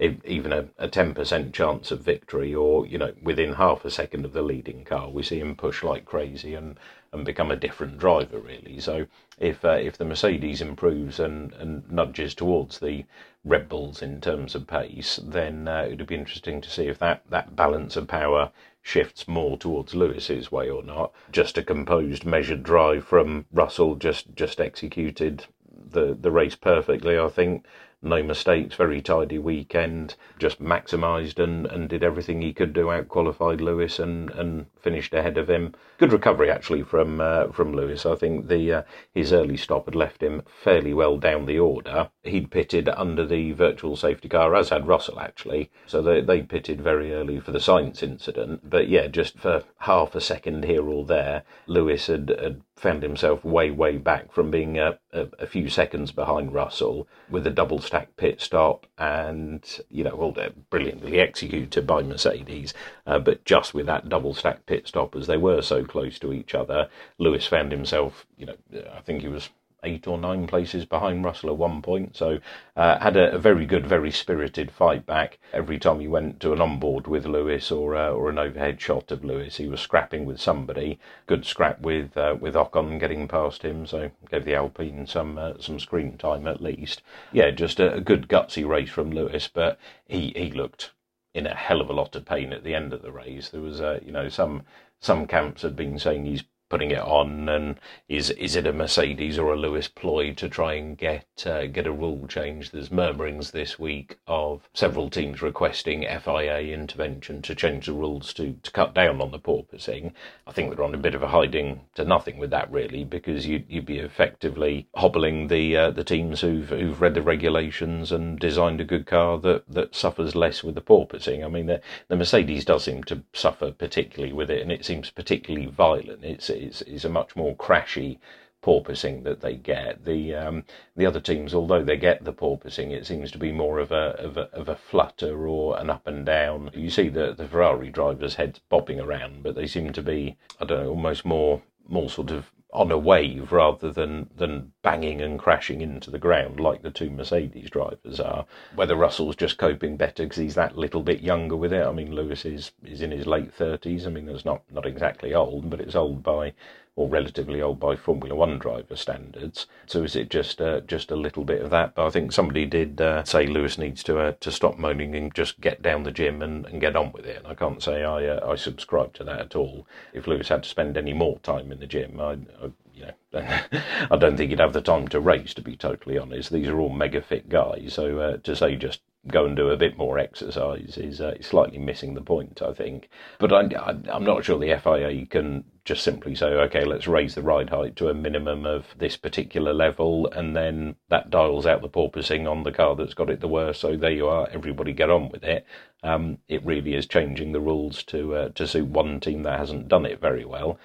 even 0.00 0.52
a, 0.52 0.68
a 0.76 0.88
10% 0.88 1.52
chance 1.52 1.92
of 1.92 2.00
victory 2.00 2.52
or, 2.52 2.84
you 2.84 2.98
know, 2.98 3.12
within 3.22 3.54
half 3.54 3.84
a 3.84 3.90
second 3.90 4.24
of 4.24 4.32
the 4.32 4.42
leading 4.42 4.84
car, 4.84 5.08
we 5.08 5.22
see 5.22 5.38
him 5.38 5.54
push 5.54 5.84
like 5.84 6.04
crazy 6.04 6.54
and, 6.54 6.78
and 7.12 7.24
become 7.24 7.52
a 7.52 7.56
different 7.56 7.98
driver, 7.98 8.40
really. 8.40 8.80
So 8.80 9.06
if 9.38 9.64
uh, 9.64 9.78
if 9.80 9.96
the 9.96 10.04
Mercedes 10.04 10.60
improves 10.60 11.20
and, 11.20 11.52
and 11.52 11.88
nudges 11.90 12.34
towards 12.34 12.80
the 12.80 13.04
Red 13.44 13.68
Bulls 13.68 14.02
in 14.02 14.20
terms 14.20 14.56
of 14.56 14.66
pace, 14.66 15.20
then 15.22 15.68
uh, 15.68 15.86
it 15.88 15.98
would 15.98 16.08
be 16.08 16.16
interesting 16.16 16.60
to 16.60 16.70
see 16.70 16.88
if 16.88 16.98
that, 16.98 17.22
that 17.30 17.54
balance 17.54 17.94
of 17.94 18.08
power 18.08 18.50
shifts 18.82 19.28
more 19.28 19.56
towards 19.56 19.94
Lewis's 19.94 20.50
way 20.50 20.68
or 20.68 20.82
not. 20.82 21.12
Just 21.30 21.56
a 21.56 21.62
composed, 21.62 22.24
measured 22.24 22.64
drive 22.64 23.04
from 23.04 23.46
Russell, 23.52 23.94
just 23.94 24.34
just 24.34 24.60
executed 24.60 25.46
the 25.90 26.18
the 26.20 26.32
race 26.32 26.56
perfectly, 26.56 27.16
I 27.16 27.28
think 27.28 27.64
no 28.04 28.22
mistakes, 28.22 28.74
very 28.76 29.00
tidy 29.00 29.38
weekend, 29.38 30.14
just 30.38 30.62
maximised 30.62 31.42
and, 31.42 31.66
and 31.66 31.88
did 31.88 32.04
everything 32.04 32.42
he 32.42 32.52
could 32.52 32.72
do, 32.72 32.90
out 32.90 33.08
qualified 33.08 33.60
Lewis 33.60 33.98
and, 33.98 34.30
and 34.30 34.66
finished 34.84 35.14
ahead 35.14 35.38
of 35.38 35.48
him. 35.48 35.74
Good 35.98 36.12
recovery 36.12 36.50
actually 36.50 36.82
from 36.82 37.20
uh, 37.20 37.48
from 37.48 37.72
Lewis. 37.72 38.04
I 38.04 38.14
think 38.14 38.48
the 38.48 38.72
uh, 38.72 38.82
his 39.12 39.32
early 39.32 39.56
stop 39.56 39.86
had 39.86 39.94
left 39.94 40.22
him 40.22 40.42
fairly 40.62 40.92
well 40.92 41.16
down 41.16 41.46
the 41.46 41.58
order. 41.58 42.10
He'd 42.22 42.50
pitted 42.50 42.88
under 42.90 43.26
the 43.26 43.52
virtual 43.52 43.96
safety 43.96 44.28
car, 44.28 44.54
as 44.54 44.68
had 44.68 44.86
Russell 44.86 45.18
actually. 45.18 45.70
So 45.86 46.02
they, 46.02 46.20
they 46.20 46.42
pitted 46.42 46.82
very 46.82 47.14
early 47.14 47.40
for 47.40 47.50
the 47.50 47.58
Sainz 47.58 48.02
incident. 48.02 48.68
But 48.68 48.88
yeah, 48.88 49.06
just 49.06 49.38
for 49.38 49.64
half 49.78 50.14
a 50.14 50.20
second 50.20 50.64
here 50.64 50.86
or 50.86 51.04
there, 51.04 51.42
Lewis 51.66 52.06
had, 52.08 52.28
had 52.28 52.60
found 52.76 53.02
himself 53.02 53.44
way, 53.44 53.70
way 53.70 53.96
back 53.96 54.32
from 54.32 54.50
being 54.50 54.78
a, 54.78 54.98
a, 55.12 55.28
a, 55.38 55.46
few 55.46 55.68
seconds 55.68 56.10
behind 56.10 56.52
Russell 56.52 57.06
with 57.30 57.46
a 57.46 57.50
double 57.50 57.80
stack 57.80 58.16
pit 58.16 58.40
stop 58.40 58.86
and, 58.98 59.80
you 59.90 60.02
know, 60.02 60.10
all 60.10 60.36
brilliantly 60.70 61.20
executed 61.20 61.86
by 61.86 62.02
Mercedes. 62.02 62.74
Uh, 63.06 63.18
but 63.20 63.44
just 63.44 63.74
with 63.74 63.86
that 63.86 64.08
double 64.08 64.34
stack 64.34 64.66
pit 64.66 64.73
stop, 64.82 65.16
as 65.16 65.26
they 65.26 65.36
were 65.36 65.62
so 65.62 65.84
close 65.84 66.18
to 66.18 66.32
each 66.32 66.54
other, 66.54 66.88
Lewis 67.18 67.46
found 67.46 67.72
himself, 67.72 68.26
you 68.36 68.46
know, 68.46 68.56
I 68.94 69.00
think 69.00 69.22
he 69.22 69.28
was 69.28 69.50
eight 69.84 70.06
or 70.06 70.18
nine 70.18 70.46
places 70.46 70.84
behind 70.84 71.24
Russell 71.24 71.50
at 71.50 71.56
one 71.56 71.82
point. 71.82 72.16
So 72.16 72.38
uh, 72.76 72.98
had 72.98 73.16
a, 73.16 73.34
a, 73.34 73.38
very 73.38 73.66
good, 73.66 73.86
very 73.86 74.10
spirited 74.10 74.70
fight 74.70 75.06
back. 75.06 75.38
Every 75.52 75.78
time 75.78 76.00
he 76.00 76.08
went 76.08 76.40
to 76.40 76.52
an 76.52 76.60
onboard 76.60 77.06
with 77.06 77.26
Lewis 77.26 77.70
or 77.70 77.94
uh, 77.94 78.10
or 78.10 78.30
an 78.30 78.38
overhead 78.38 78.80
shot 78.80 79.10
of 79.10 79.24
Lewis, 79.24 79.58
he 79.58 79.68
was 79.68 79.80
scrapping 79.80 80.24
with 80.24 80.40
somebody. 80.40 80.98
Good 81.26 81.44
scrap 81.44 81.80
with 81.80 82.16
uh, 82.16 82.36
with 82.40 82.54
Ocon 82.54 82.98
getting 82.98 83.28
past 83.28 83.62
him, 83.62 83.86
so 83.86 84.10
gave 84.30 84.44
the 84.44 84.54
Alpine 84.54 85.06
some 85.06 85.38
uh, 85.38 85.54
some 85.60 85.78
screen 85.78 86.16
time 86.16 86.46
at 86.46 86.62
least. 86.62 87.02
Yeah, 87.32 87.50
just 87.50 87.78
a, 87.78 87.94
a 87.94 88.00
good 88.00 88.28
gutsy 88.28 88.66
race 88.66 88.90
from 88.90 89.10
Lewis, 89.10 89.48
but 89.52 89.78
he 90.08 90.32
he 90.34 90.50
looked 90.50 90.90
in 91.34 91.46
a 91.46 91.54
hell 91.54 91.80
of 91.80 91.90
a 91.90 91.92
lot 91.92 92.14
of 92.16 92.24
pain 92.24 92.52
at 92.52 92.64
the 92.64 92.74
end 92.74 92.92
of 92.92 93.02
the 93.02 93.12
race. 93.12 93.50
There 93.50 93.60
was, 93.60 93.80
uh, 93.80 94.00
you 94.04 94.12
know, 94.12 94.28
some 94.28 94.62
some 95.00 95.26
camps 95.26 95.62
had 95.62 95.76
been 95.76 95.98
saying 95.98 96.24
he's 96.24 96.44
putting 96.68 96.90
it 96.90 97.00
on, 97.00 97.48
and 97.48 97.76
is 98.08 98.30
is 98.30 98.56
it 98.56 98.66
a 98.66 98.72
Mercedes 98.72 99.38
or 99.38 99.52
a 99.52 99.56
Lewis 99.56 99.88
ploy 99.88 100.32
to 100.34 100.48
try 100.48 100.74
and 100.74 100.96
get 100.96 101.44
uh, 101.46 101.66
get 101.66 101.86
a 101.86 101.92
rule 101.92 102.26
change? 102.26 102.70
There's 102.70 102.90
murmurings 102.90 103.50
this 103.50 103.78
week 103.78 104.16
of 104.26 104.68
several 104.72 105.10
teams 105.10 105.42
requesting 105.42 106.02
FIA 106.02 106.60
intervention 106.74 107.42
to 107.42 107.54
change 107.54 107.86
the 107.86 107.92
rules 107.92 108.32
to, 108.34 108.54
to 108.62 108.70
cut 108.70 108.94
down 108.94 109.20
on 109.20 109.30
the 109.30 109.38
porpoising. 109.38 110.12
I 110.46 110.52
think 110.52 110.70
they're 110.70 110.84
on 110.84 110.94
a 110.94 110.98
bit 110.98 111.14
of 111.14 111.22
a 111.22 111.28
hiding 111.28 111.82
to 111.94 112.04
nothing 112.04 112.38
with 112.38 112.50
that, 112.50 112.70
really, 112.70 113.04
because 113.04 113.46
you, 113.46 113.62
you'd 113.68 113.86
be 113.86 113.98
effectively 113.98 114.88
hobbling 114.96 115.48
the 115.48 115.76
uh, 115.76 115.90
the 115.90 116.04
teams 116.04 116.40
who've 116.40 116.68
who've 116.68 117.00
read 117.00 117.14
the 117.14 117.22
regulations 117.22 118.10
and 118.12 118.38
designed 118.38 118.80
a 118.80 118.84
good 118.84 119.06
car 119.06 119.38
that, 119.38 119.64
that 119.68 119.94
suffers 119.94 120.34
less 120.34 120.62
with 120.62 120.74
the 120.74 120.80
porpoising. 120.80 121.44
I 121.44 121.48
mean, 121.48 121.66
the, 121.66 121.80
the 122.08 122.16
Mercedes 122.16 122.64
does 122.64 122.84
seem 122.84 123.04
to 123.04 123.22
suffer 123.32 123.70
particularly 123.70 124.32
with 124.32 124.50
it, 124.50 124.62
and 124.62 124.72
it 124.72 124.84
seems 124.84 125.10
particularly 125.10 125.66
violent. 125.66 126.24
It's 126.24 126.50
is 126.54 126.82
is 126.82 127.04
a 127.04 127.08
much 127.08 127.36
more 127.36 127.56
crashy 127.56 128.18
porpoising 128.64 129.24
that 129.24 129.42
they 129.42 129.54
get. 129.54 130.04
The 130.04 130.34
um, 130.34 130.64
the 130.96 131.04
other 131.04 131.20
teams, 131.20 131.54
although 131.54 131.84
they 131.84 131.98
get 131.98 132.24
the 132.24 132.32
porpoising, 132.32 132.92
it 132.92 133.06
seems 133.06 133.30
to 133.32 133.38
be 133.38 133.52
more 133.52 133.78
of 133.78 133.92
a 133.92 134.16
of 134.18 134.36
a, 134.38 134.48
of 134.52 134.68
a 134.68 134.76
flutter 134.76 135.46
or 135.46 135.78
an 135.78 135.90
up 135.90 136.06
and 136.06 136.24
down. 136.24 136.70
You 136.72 136.88
see 136.90 137.08
the 137.10 137.34
the 137.34 137.46
Ferrari 137.46 137.90
drivers' 137.90 138.36
heads 138.36 138.60
bobbing 138.70 139.00
around, 139.00 139.42
but 139.42 139.54
they 139.54 139.66
seem 139.66 139.92
to 139.92 140.02
be 140.02 140.36
I 140.60 140.64
don't 140.64 140.82
know 140.82 140.90
almost 140.90 141.24
more 141.24 141.62
more 141.86 142.08
sort 142.08 142.30
of 142.30 142.50
on 142.74 142.90
a 142.90 142.98
wave 142.98 143.52
rather 143.52 143.92
than 143.92 144.28
than 144.36 144.72
banging 144.82 145.20
and 145.20 145.38
crashing 145.38 145.80
into 145.80 146.10
the 146.10 146.18
ground 146.18 146.58
like 146.58 146.82
the 146.82 146.90
two 146.90 147.08
Mercedes 147.08 147.70
drivers 147.70 148.18
are. 148.18 148.44
Whether 148.74 148.96
Russell's 148.96 149.36
just 149.36 149.58
coping 149.58 149.96
better 149.96 150.24
because 150.24 150.38
he's 150.38 150.56
that 150.56 150.76
little 150.76 151.02
bit 151.02 151.20
younger 151.20 151.56
with 151.56 151.72
it. 151.72 151.86
I 151.86 151.92
mean, 151.92 152.14
Lewis 152.14 152.44
is 152.44 152.72
is 152.84 153.00
in 153.00 153.12
his 153.12 153.26
late 153.26 153.54
thirties. 153.54 154.06
I 154.06 154.10
mean, 154.10 154.26
that's 154.26 154.44
not 154.44 154.62
not 154.72 154.86
exactly 154.86 155.34
old, 155.34 155.70
but 155.70 155.80
it's 155.80 155.94
old 155.94 156.22
by 156.24 156.52
or 156.96 157.08
relatively 157.08 157.60
old 157.60 157.80
by 157.80 157.96
Formula 157.96 158.34
One 158.34 158.58
driver 158.58 158.96
standards. 158.96 159.66
So 159.86 160.04
is 160.04 160.14
it 160.14 160.30
just 160.30 160.60
uh, 160.60 160.80
just 160.80 161.10
a 161.10 161.16
little 161.16 161.44
bit 161.44 161.60
of 161.60 161.70
that? 161.70 161.94
But 161.94 162.06
I 162.06 162.10
think 162.10 162.32
somebody 162.32 162.66
did 162.66 163.00
uh, 163.00 163.24
say 163.24 163.46
Lewis 163.46 163.78
needs 163.78 164.02
to 164.04 164.18
uh, 164.18 164.32
to 164.40 164.52
stop 164.52 164.78
moaning 164.78 165.14
and 165.14 165.34
just 165.34 165.60
get 165.60 165.82
down 165.82 166.04
the 166.04 166.12
gym 166.12 166.42
and, 166.42 166.66
and 166.66 166.80
get 166.80 166.96
on 166.96 167.12
with 167.12 167.26
it. 167.26 167.38
And 167.38 167.46
I 167.46 167.54
can't 167.54 167.82
say 167.82 168.04
I 168.04 168.26
uh, 168.26 168.48
I 168.48 168.54
subscribe 168.54 169.12
to 169.14 169.24
that 169.24 169.40
at 169.40 169.56
all. 169.56 169.86
If 170.12 170.26
Lewis 170.26 170.48
had 170.48 170.62
to 170.62 170.68
spend 170.68 170.96
any 170.96 171.12
more 171.12 171.38
time 171.40 171.72
in 171.72 171.80
the 171.80 171.86
gym, 171.86 172.20
I, 172.20 172.32
I 172.62 172.70
know, 173.06 173.58
I 174.10 174.16
don't 174.16 174.36
think 174.36 174.50
he'd 174.50 174.60
have 174.60 174.72
the 174.72 174.80
time 174.80 175.08
to 175.08 175.20
race. 175.20 175.54
To 175.54 175.62
be 175.62 175.76
totally 175.76 176.18
honest, 176.18 176.50
these 176.50 176.68
are 176.68 176.78
all 176.78 176.90
mega 176.90 177.22
fit 177.22 177.48
guys. 177.48 177.94
So 177.94 178.18
uh, 178.18 178.36
to 178.38 178.56
say 178.56 178.76
just 178.76 179.00
go 179.28 179.46
and 179.46 179.56
do 179.56 179.70
a 179.70 179.76
bit 179.76 179.96
more 179.96 180.18
exercise 180.18 180.98
is 180.98 181.20
uh, 181.20 181.34
slightly 181.40 181.78
missing 181.78 182.14
the 182.14 182.20
point, 182.20 182.60
I 182.60 182.72
think. 182.72 183.08
But 183.38 183.52
I, 183.52 183.96
am 184.14 184.24
not 184.24 184.44
sure 184.44 184.58
the 184.58 184.78
FIA 184.78 185.26
can 185.26 185.64
just 185.84 186.02
simply 186.02 186.34
say, 186.34 186.46
okay, 186.46 186.84
let's 186.84 187.06
raise 187.06 187.34
the 187.34 187.42
ride 187.42 187.70
height 187.70 187.96
to 187.96 188.08
a 188.08 188.14
minimum 188.14 188.66
of 188.66 188.86
this 188.98 189.16
particular 189.16 189.72
level, 189.72 190.26
and 190.32 190.54
then 190.54 190.96
that 191.08 191.30
dials 191.30 191.66
out 191.66 191.82
the 191.82 191.88
porpoising 191.88 192.50
on 192.50 192.62
the 192.62 192.72
car 192.72 192.96
that's 192.96 193.14
got 193.14 193.30
it 193.30 193.40
the 193.40 193.48
worst. 193.48 193.80
So 193.80 193.96
there 193.96 194.10
you 194.10 194.28
are, 194.28 194.48
everybody 194.50 194.92
get 194.92 195.10
on 195.10 195.30
with 195.30 195.44
it. 195.44 195.66
Um, 196.02 196.38
it 196.48 196.64
really 196.64 196.94
is 196.94 197.06
changing 197.06 197.52
the 197.52 197.60
rules 197.60 198.02
to 198.04 198.34
uh, 198.34 198.48
to 198.50 198.66
suit 198.66 198.88
one 198.88 199.20
team 199.20 199.42
that 199.44 199.58
hasn't 199.58 199.88
done 199.88 200.04
it 200.04 200.20
very 200.20 200.44
well, 200.44 200.78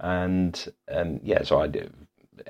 and 0.00 0.72
and 0.88 1.20
yeah, 1.22 1.42
so 1.42 1.60
I 1.60 1.66
do. 1.66 1.90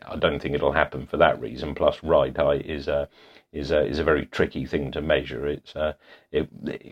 I 0.06 0.16
don't 0.16 0.40
think 0.40 0.54
it'll 0.54 0.72
happen 0.72 1.06
for 1.06 1.16
that 1.18 1.40
reason. 1.40 1.74
Plus, 1.74 2.02
ride 2.02 2.36
height 2.36 2.66
is 2.66 2.88
a 2.88 3.08
is 3.52 3.70
a 3.70 3.84
is 3.84 3.98
a 3.98 4.04
very 4.04 4.26
tricky 4.26 4.66
thing 4.66 4.90
to 4.92 5.00
measure. 5.00 5.46
It's 5.46 5.74
uh, 5.76 5.94
it, 6.32 6.48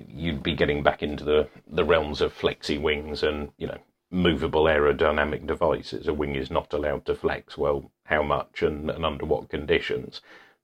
you'd 0.09 0.43
be 0.43 0.55
getting 0.55 0.83
back 0.83 1.03
into 1.03 1.25
the 1.25 1.49
the 1.67 1.85
realms 1.85 2.21
of 2.21 2.37
flexi 2.37 2.81
wings 2.81 3.23
and 3.23 3.51
you 3.59 3.67
know 3.67 3.79
movable 4.11 4.65
aerodynamic 4.65 5.47
devices. 5.47 6.07
A 6.07 6.15
wing 6.15 6.37
is 6.37 6.51
not 6.51 6.73
allowed 6.73 7.05
to 7.07 7.15
flex. 7.15 7.59
Well, 7.59 7.91
how 8.05 8.23
much 8.23 8.63
and, 8.63 8.91
and 8.91 9.05
under 9.05 9.25
what 9.25 9.49
conditions? 9.49 10.21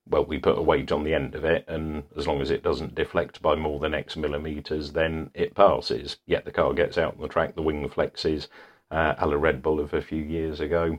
Well, 0.09 0.25
we 0.25 0.39
put 0.39 0.59
a 0.59 0.63
weight 0.63 0.91
on 0.93 1.05
the 1.05 1.15
end 1.15 1.35
of 1.35 1.45
it, 1.45 1.65
and 1.69 2.05
as 2.17 2.27
long 2.27 2.41
as 2.41 2.51
it 2.51 2.63
doesn't 2.63 2.95
deflect 2.95 3.43
by 3.43 3.55
more 3.55 3.79
than 3.79 3.95
X 3.95 4.17
millimeters, 4.17 4.93
then 4.93 5.31
it 5.35 5.55
passes. 5.55 6.17
Yet 6.27 6.45
the 6.45 6.53
car 6.53 6.73
gets 6.75 6.97
out 6.97 7.15
on 7.15 7.21
the 7.21 7.29
track, 7.29 7.55
the 7.55 7.63
wing 7.63 7.89
flexes, 7.89 8.49
uh, 8.91 9.15
a 9.19 9.27
la 9.27 9.37
Red 9.37 9.63
Bull 9.63 9.81
of 9.81 9.95
a 9.95 10.03
few 10.03 10.23
years 10.23 10.61
ago. 10.61 10.99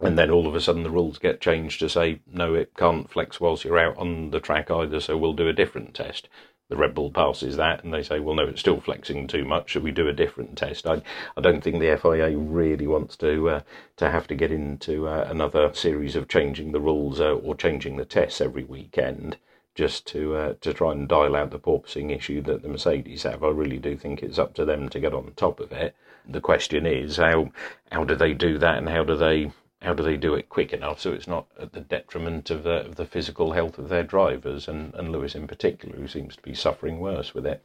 And 0.00 0.18
then 0.18 0.30
all 0.30 0.46
of 0.46 0.54
a 0.54 0.60
sudden 0.60 0.82
the 0.82 0.90
rules 0.90 1.18
get 1.18 1.40
changed 1.40 1.78
to 1.80 1.88
say 1.88 2.20
no 2.26 2.54
it 2.54 2.74
can't 2.76 3.10
flex 3.10 3.40
whilst 3.40 3.64
you're 3.64 3.78
out 3.78 3.96
on 3.96 4.30
the 4.30 4.40
track 4.40 4.70
either 4.70 4.98
so 4.98 5.16
we'll 5.16 5.34
do 5.34 5.48
a 5.48 5.52
different 5.52 5.94
test. 5.94 6.28
The 6.70 6.76
red 6.76 6.94
bull 6.94 7.10
passes 7.10 7.56
that 7.56 7.84
and 7.84 7.92
they 7.92 8.02
say 8.02 8.18
well 8.18 8.34
no 8.34 8.46
it's 8.46 8.60
still 8.60 8.80
flexing 8.80 9.26
too 9.26 9.44
much 9.44 9.70
should 9.70 9.82
we 9.82 9.92
do 9.92 10.08
a 10.08 10.12
different 10.12 10.56
test. 10.56 10.86
I, 10.86 11.02
I 11.36 11.40
don't 11.40 11.62
think 11.62 11.80
the 11.80 11.96
fia 11.96 12.36
really 12.36 12.86
wants 12.86 13.16
to 13.18 13.50
uh, 13.50 13.60
to 13.96 14.10
have 14.10 14.26
to 14.28 14.34
get 14.34 14.50
into 14.50 15.06
uh, 15.06 15.26
another 15.30 15.72
series 15.74 16.16
of 16.16 16.28
changing 16.28 16.72
the 16.72 16.80
rules 16.80 17.20
uh, 17.20 17.34
or 17.34 17.54
changing 17.54 17.96
the 17.96 18.04
tests 18.04 18.40
every 18.40 18.64
weekend 18.64 19.36
just 19.74 20.06
to 20.08 20.36
uh, 20.36 20.54
to 20.60 20.72
try 20.72 20.92
and 20.92 21.08
dial 21.08 21.36
out 21.36 21.50
the 21.50 21.58
porpoising 21.58 22.10
issue 22.10 22.40
that 22.42 22.62
the 22.62 22.68
Mercedes 22.68 23.24
have. 23.24 23.42
I 23.42 23.48
really 23.48 23.78
do 23.78 23.96
think 23.96 24.22
it's 24.22 24.38
up 24.38 24.54
to 24.54 24.64
them 24.64 24.88
to 24.90 25.00
get 25.00 25.14
on 25.14 25.32
top 25.36 25.60
of 25.60 25.72
it. 25.72 25.94
The 26.26 26.40
question 26.40 26.86
is 26.86 27.16
how 27.16 27.50
how 27.90 28.04
do 28.04 28.14
they 28.14 28.32
do 28.32 28.58
that 28.58 28.78
and 28.78 28.88
how 28.88 29.04
do 29.04 29.16
they 29.16 29.50
how 29.82 29.92
do 29.92 30.02
they 30.02 30.16
do 30.16 30.34
it 30.34 30.48
quick 30.48 30.72
enough 30.72 31.00
so 31.00 31.12
it's 31.12 31.28
not 31.28 31.46
at 31.60 31.72
the 31.72 31.80
detriment 31.80 32.50
of 32.50 32.62
the, 32.62 32.86
of 32.86 32.96
the 32.96 33.04
physical 33.04 33.52
health 33.52 33.78
of 33.78 33.90
their 33.90 34.02
drivers 34.02 34.66
and, 34.66 34.94
and 34.94 35.12
Lewis 35.12 35.34
in 35.34 35.46
particular, 35.46 35.96
who 35.96 36.08
seems 36.08 36.36
to 36.36 36.42
be 36.42 36.54
suffering 36.54 37.00
worse 37.00 37.34
with 37.34 37.46
it. 37.46 37.62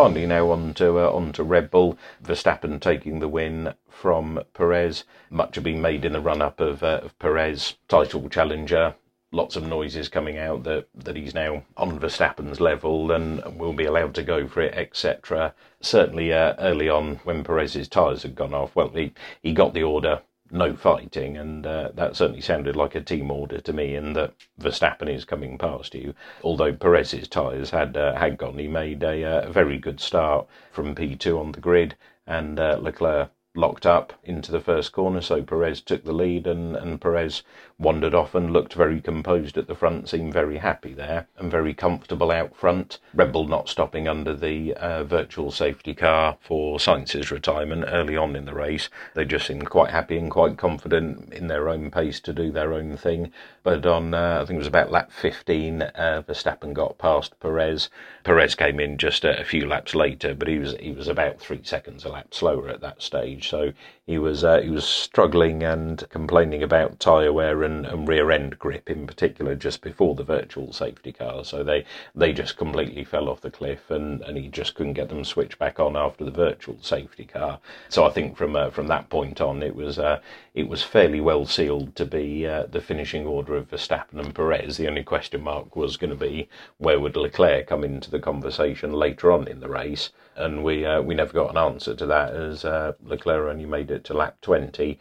Finally, 0.00 0.24
now 0.24 0.50
on 0.50 0.72
to 0.72 0.98
uh, 0.98 1.10
on 1.12 1.30
to 1.30 1.42
Red 1.42 1.70
Bull. 1.70 1.98
Verstappen 2.24 2.80
taking 2.80 3.20
the 3.20 3.28
win 3.28 3.74
from 3.86 4.42
Perez. 4.54 5.04
Much 5.28 5.56
had 5.56 5.64
been 5.64 5.82
made 5.82 6.06
in 6.06 6.14
the 6.14 6.22
run 6.22 6.40
up 6.40 6.58
of, 6.58 6.82
uh, 6.82 7.00
of 7.02 7.18
Perez, 7.18 7.74
title 7.86 8.26
challenger, 8.30 8.94
lots 9.30 9.56
of 9.56 9.66
noises 9.66 10.08
coming 10.08 10.38
out 10.38 10.62
that, 10.62 10.88
that 10.94 11.16
he's 11.16 11.34
now 11.34 11.64
on 11.76 12.00
Verstappen's 12.00 12.62
level 12.62 13.12
and 13.12 13.44
will 13.58 13.74
be 13.74 13.84
allowed 13.84 14.14
to 14.14 14.22
go 14.22 14.48
for 14.48 14.62
it, 14.62 14.74
etc. 14.74 15.54
Certainly, 15.82 16.32
uh, 16.32 16.54
early 16.58 16.88
on 16.88 17.16
when 17.24 17.44
Perez's 17.44 17.86
tyres 17.86 18.22
had 18.22 18.34
gone 18.34 18.54
off, 18.54 18.74
well, 18.74 18.88
he, 18.88 19.12
he 19.42 19.52
got 19.52 19.74
the 19.74 19.82
order 19.82 20.22
no 20.50 20.74
fighting, 20.74 21.36
and 21.36 21.66
uh, 21.66 21.90
that 21.94 22.16
certainly 22.16 22.40
sounded 22.40 22.76
like 22.76 22.94
a 22.94 23.00
team 23.00 23.30
order 23.30 23.60
to 23.60 23.72
me. 23.72 23.94
In 23.94 24.12
that 24.14 24.34
Verstappen 24.60 25.08
is 25.08 25.24
coming 25.24 25.58
past 25.58 25.94
you, 25.94 26.14
although 26.42 26.72
Perez's 26.72 27.28
tyres 27.28 27.70
had 27.70 27.96
uh, 27.96 28.14
had 28.16 28.38
gone, 28.38 28.58
he 28.58 28.68
made 28.68 29.02
a, 29.02 29.24
uh, 29.24 29.48
a, 29.48 29.52
very 29.52 29.78
good 29.78 30.00
start 30.00 30.46
from 30.72 30.94
P2 30.94 31.38
on 31.38 31.52
the 31.52 31.60
grid, 31.60 31.96
and 32.26 32.58
uh, 32.58 32.78
Leclerc 32.80 33.30
locked 33.54 33.84
up 33.84 34.12
into 34.22 34.52
the 34.52 34.60
first 34.60 34.92
corner, 34.92 35.20
so 35.20 35.42
Perez 35.42 35.80
took 35.80 36.04
the 36.04 36.12
lead 36.12 36.46
and, 36.46 36.76
and 36.76 37.00
Perez 37.00 37.42
wandered 37.80 38.14
off 38.14 38.34
and 38.34 38.52
looked 38.52 38.74
very 38.74 39.00
composed 39.00 39.56
at 39.56 39.66
the 39.66 39.74
front, 39.74 40.08
seemed 40.08 40.32
very 40.32 40.58
happy 40.58 40.92
there 40.92 41.26
and 41.38 41.50
very 41.50 41.72
comfortable 41.72 42.30
out 42.30 42.54
front. 42.54 42.98
Red 43.14 43.32
Bull 43.32 43.48
not 43.48 43.68
stopping 43.68 44.06
under 44.06 44.34
the 44.34 44.74
uh, 44.74 45.02
virtual 45.04 45.50
safety 45.50 45.94
car 45.94 46.36
for 46.40 46.78
Sainz's 46.78 47.30
retirement 47.30 47.86
early 47.88 48.16
on 48.16 48.36
in 48.36 48.44
the 48.44 48.54
race. 48.54 48.90
They 49.14 49.24
just 49.24 49.46
seemed 49.46 49.70
quite 49.70 49.90
happy 49.90 50.18
and 50.18 50.30
quite 50.30 50.58
confident 50.58 51.32
in 51.32 51.46
their 51.46 51.68
own 51.70 51.90
pace 51.90 52.20
to 52.20 52.34
do 52.34 52.52
their 52.52 52.74
own 52.74 52.96
thing. 52.98 53.32
But 53.62 53.86
on, 53.86 54.12
uh, 54.12 54.40
I 54.42 54.44
think 54.44 54.56
it 54.56 54.58
was 54.58 54.66
about 54.66 54.90
lap 54.90 55.10
15, 55.10 55.82
uh, 55.82 56.22
Verstappen 56.28 56.74
got 56.74 56.98
past 56.98 57.38
Perez. 57.40 57.88
Perez 58.24 58.54
came 58.54 58.78
in 58.78 58.98
just 58.98 59.24
a, 59.24 59.40
a 59.40 59.44
few 59.44 59.66
laps 59.66 59.94
later, 59.94 60.34
but 60.34 60.48
he 60.48 60.58
was 60.58 60.74
he 60.80 60.92
was 60.92 61.08
about 61.08 61.40
three 61.40 61.62
seconds 61.62 62.04
a 62.04 62.10
lap 62.10 62.34
slower 62.34 62.68
at 62.68 62.80
that 62.82 63.02
stage. 63.02 63.48
So 63.48 63.72
he 64.06 64.18
was 64.18 64.44
uh, 64.44 64.60
he 64.60 64.70
was 64.70 64.84
struggling 64.84 65.62
and 65.62 66.04
complaining 66.10 66.62
about 66.62 67.00
tyre 67.00 67.32
wear 67.32 67.62
and, 67.62 67.69
and, 67.70 68.08
rear 68.08 68.30
end 68.30 68.58
grip 68.58 68.90
in 68.90 69.06
particular 69.06 69.54
just 69.54 69.82
before 69.82 70.14
the 70.14 70.24
virtual 70.24 70.72
safety 70.72 71.12
car. 71.12 71.44
So 71.44 71.62
they 71.62 71.84
they 72.14 72.32
just 72.32 72.56
completely 72.56 73.04
fell 73.04 73.28
off 73.28 73.40
the 73.40 73.50
cliff 73.50 73.90
and, 73.90 74.20
and 74.22 74.36
he 74.36 74.48
just 74.48 74.74
couldn't 74.74 74.94
get 74.94 75.08
them 75.08 75.24
switched 75.24 75.58
back 75.58 75.78
on 75.78 75.96
after 75.96 76.24
the 76.24 76.30
virtual 76.30 76.78
safety 76.80 77.24
car. 77.24 77.60
So 77.88 78.04
I 78.04 78.10
think 78.10 78.36
from 78.36 78.56
uh, 78.56 78.70
from 78.70 78.88
that 78.88 79.08
point 79.08 79.40
on 79.40 79.62
it 79.62 79.74
was 79.74 79.98
uh, 79.98 80.20
it 80.54 80.68
was 80.68 80.82
fairly 80.82 81.20
well 81.20 81.46
sealed 81.46 81.94
to 81.96 82.06
be 82.06 82.46
uh, 82.46 82.66
the 82.66 82.80
finishing 82.80 83.26
order 83.26 83.56
of 83.56 83.70
Verstappen 83.70 84.18
and 84.18 84.34
Perez. 84.34 84.76
The 84.76 84.88
only 84.88 85.04
question 85.04 85.42
mark 85.42 85.76
was 85.76 85.96
going 85.96 86.10
to 86.10 86.16
be 86.16 86.48
where 86.78 87.00
would 87.00 87.16
Leclerc 87.16 87.66
come 87.66 87.84
into 87.84 88.10
the 88.10 88.18
conversation 88.18 88.92
later 88.92 89.30
on 89.32 89.46
in 89.46 89.60
the 89.60 89.68
race 89.68 90.10
and 90.36 90.64
we 90.64 90.84
uh, 90.84 91.00
we 91.00 91.14
never 91.14 91.32
got 91.32 91.50
an 91.50 91.58
answer 91.58 91.94
to 91.94 92.06
that 92.06 92.34
as 92.34 92.64
uh, 92.64 92.92
Leclerc 93.02 93.50
only 93.50 93.66
made 93.66 93.90
it 93.90 94.04
to 94.04 94.14
lap 94.14 94.36
20. 94.40 94.98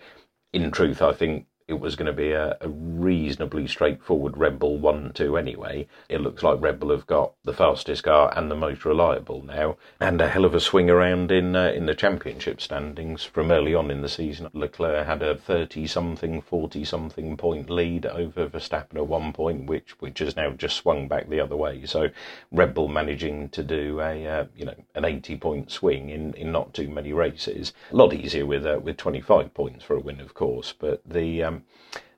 In 0.52 0.72
truth, 0.72 1.02
I 1.02 1.14
think 1.14 1.46
it 1.70 1.80
was 1.80 1.96
going 1.96 2.08
to 2.08 2.14
be 2.14 2.32
a, 2.32 2.58
a, 2.62 2.68
reasonably 2.68 3.68
straightforward 3.68 4.36
Red 4.36 4.58
Bull 4.58 4.78
1 4.80 5.12
2 5.14 5.38
anyway. 5.38 5.88
It 6.10 6.20
looks 6.20 6.42
like 6.42 6.60
Red 6.60 6.80
Bull 6.80 6.90
have 6.90 7.06
got 7.06 7.34
the 7.44 7.54
fastest 7.54 8.04
car 8.04 8.34
and 8.36 8.50
the 8.50 8.56
most 8.56 8.84
reliable 8.84 9.44
now, 9.44 9.78
and 10.00 10.20
a 10.20 10.28
hell 10.28 10.46
of 10.46 10.56
a 10.56 10.60
swing 10.60 10.90
around 10.90 11.32
in 11.32 11.56
uh, 11.56 11.70
in 11.70 11.86
the 11.86 11.94
championship 11.94 12.60
standings 12.60 13.24
from 13.24 13.52
early 13.52 13.76
on 13.76 13.92
in 13.92 14.02
the 14.02 14.10
season. 14.10 14.50
Leclerc 14.52 15.06
had 15.06 15.22
a 15.22 15.36
30 15.36 15.86
something, 15.86 16.42
40 16.42 16.84
something 16.84 17.38
point 17.38 17.70
lead 17.70 18.06
over 18.08 18.48
Verstappen 18.48 18.96
at 18.96 19.08
one 19.08 19.32
point, 19.32 19.68
which 19.68 19.92
which 20.00 20.20
has 20.20 20.36
now 20.36 20.50
just 20.50 20.76
swung 20.76 21.08
back 21.08 21.30
the 21.30 21.40
other 21.40 21.56
way. 21.56 21.86
So 21.86 22.10
Red 22.52 22.74
Bull 22.74 22.88
managing 22.88 23.50
to 23.50 23.64
do 23.64 24.02
a 24.02 24.26
uh, 24.26 24.46
you 24.56 24.66
know 24.66 24.76
an 24.96 25.06
80 25.06 25.38
point 25.38 25.72
swing 25.72 26.10
in, 26.10 26.34
in 26.34 26.52
not 26.52 26.74
too 26.74 26.90
many 26.90 27.14
races. 27.14 27.74
A 27.92 27.96
lot 27.96 28.14
easier 28.14 28.46
with 28.46 28.66
uh, 28.66 28.80
with 28.82 28.98
25 28.98 29.54
points 29.54 29.86
for 29.86 29.96
a 29.96 30.00
win, 30.00 30.20
of 30.20 30.34
course, 30.34 30.74
but 30.78 31.02
the 31.06 31.44
um, 31.44 31.59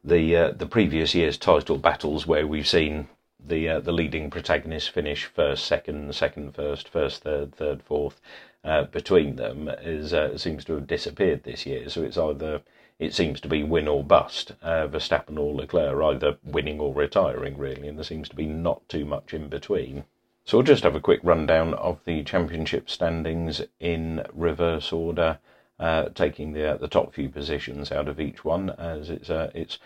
the 0.03 0.35
uh, 0.35 0.51
the 0.51 0.65
previous 0.65 1.13
year's 1.13 1.37
title 1.37 1.77
battles 1.77 2.25
where 2.25 2.47
we've 2.47 2.67
seen 2.67 3.07
the 3.45 3.69
uh, 3.69 3.79
the 3.79 3.91
leading 3.91 4.29
protagonist 4.29 4.89
finish 4.89 5.25
first, 5.25 5.65
second, 5.65 6.15
second, 6.15 6.55
first, 6.55 6.89
first, 6.89 7.23
third, 7.23 7.53
third, 7.55 7.81
fourth 7.83 8.19
uh, 8.63 8.83
between 8.83 9.35
them 9.35 9.67
is 9.67 10.13
uh, 10.13 10.37
seems 10.37 10.63
to 10.65 10.73
have 10.73 10.87
disappeared 10.87 11.43
this 11.43 11.65
year. 11.65 11.89
So 11.89 12.03
it's 12.03 12.17
either 12.17 12.61
it 12.99 13.13
seems 13.13 13.41
to 13.41 13.47
be 13.47 13.63
win 13.63 13.87
or 13.87 14.03
bust. 14.03 14.53
Uh, 14.61 14.87
Verstappen 14.87 15.37
or 15.37 15.53
Leclerc 15.53 16.01
either 16.03 16.37
winning 16.43 16.79
or 16.79 16.93
retiring 16.93 17.57
really, 17.57 17.87
and 17.87 17.97
there 17.97 18.03
seems 18.03 18.29
to 18.29 18.35
be 18.35 18.45
not 18.45 18.87
too 18.87 19.05
much 19.05 19.33
in 19.33 19.49
between. 19.49 20.03
So 20.45 20.57
we'll 20.57 20.65
just 20.65 20.83
have 20.83 20.95
a 20.95 20.99
quick 20.99 21.19
rundown 21.23 21.73
of 21.75 22.03
the 22.05 22.23
championship 22.23 22.89
standings 22.89 23.61
in 23.79 24.25
reverse 24.33 24.91
order 24.91 25.39
uh, 25.81 26.09
taking 26.09 26.53
the 26.53 26.73
uh, 26.73 26.77
the 26.77 26.87
top 26.87 27.11
few 27.11 27.27
positions 27.27 27.91
out 27.91 28.07
of 28.07 28.19
each 28.19 28.45
one 28.45 28.69
as 28.69 29.09
it's 29.09 29.31
uh, 29.31 29.49
it's 29.55 29.79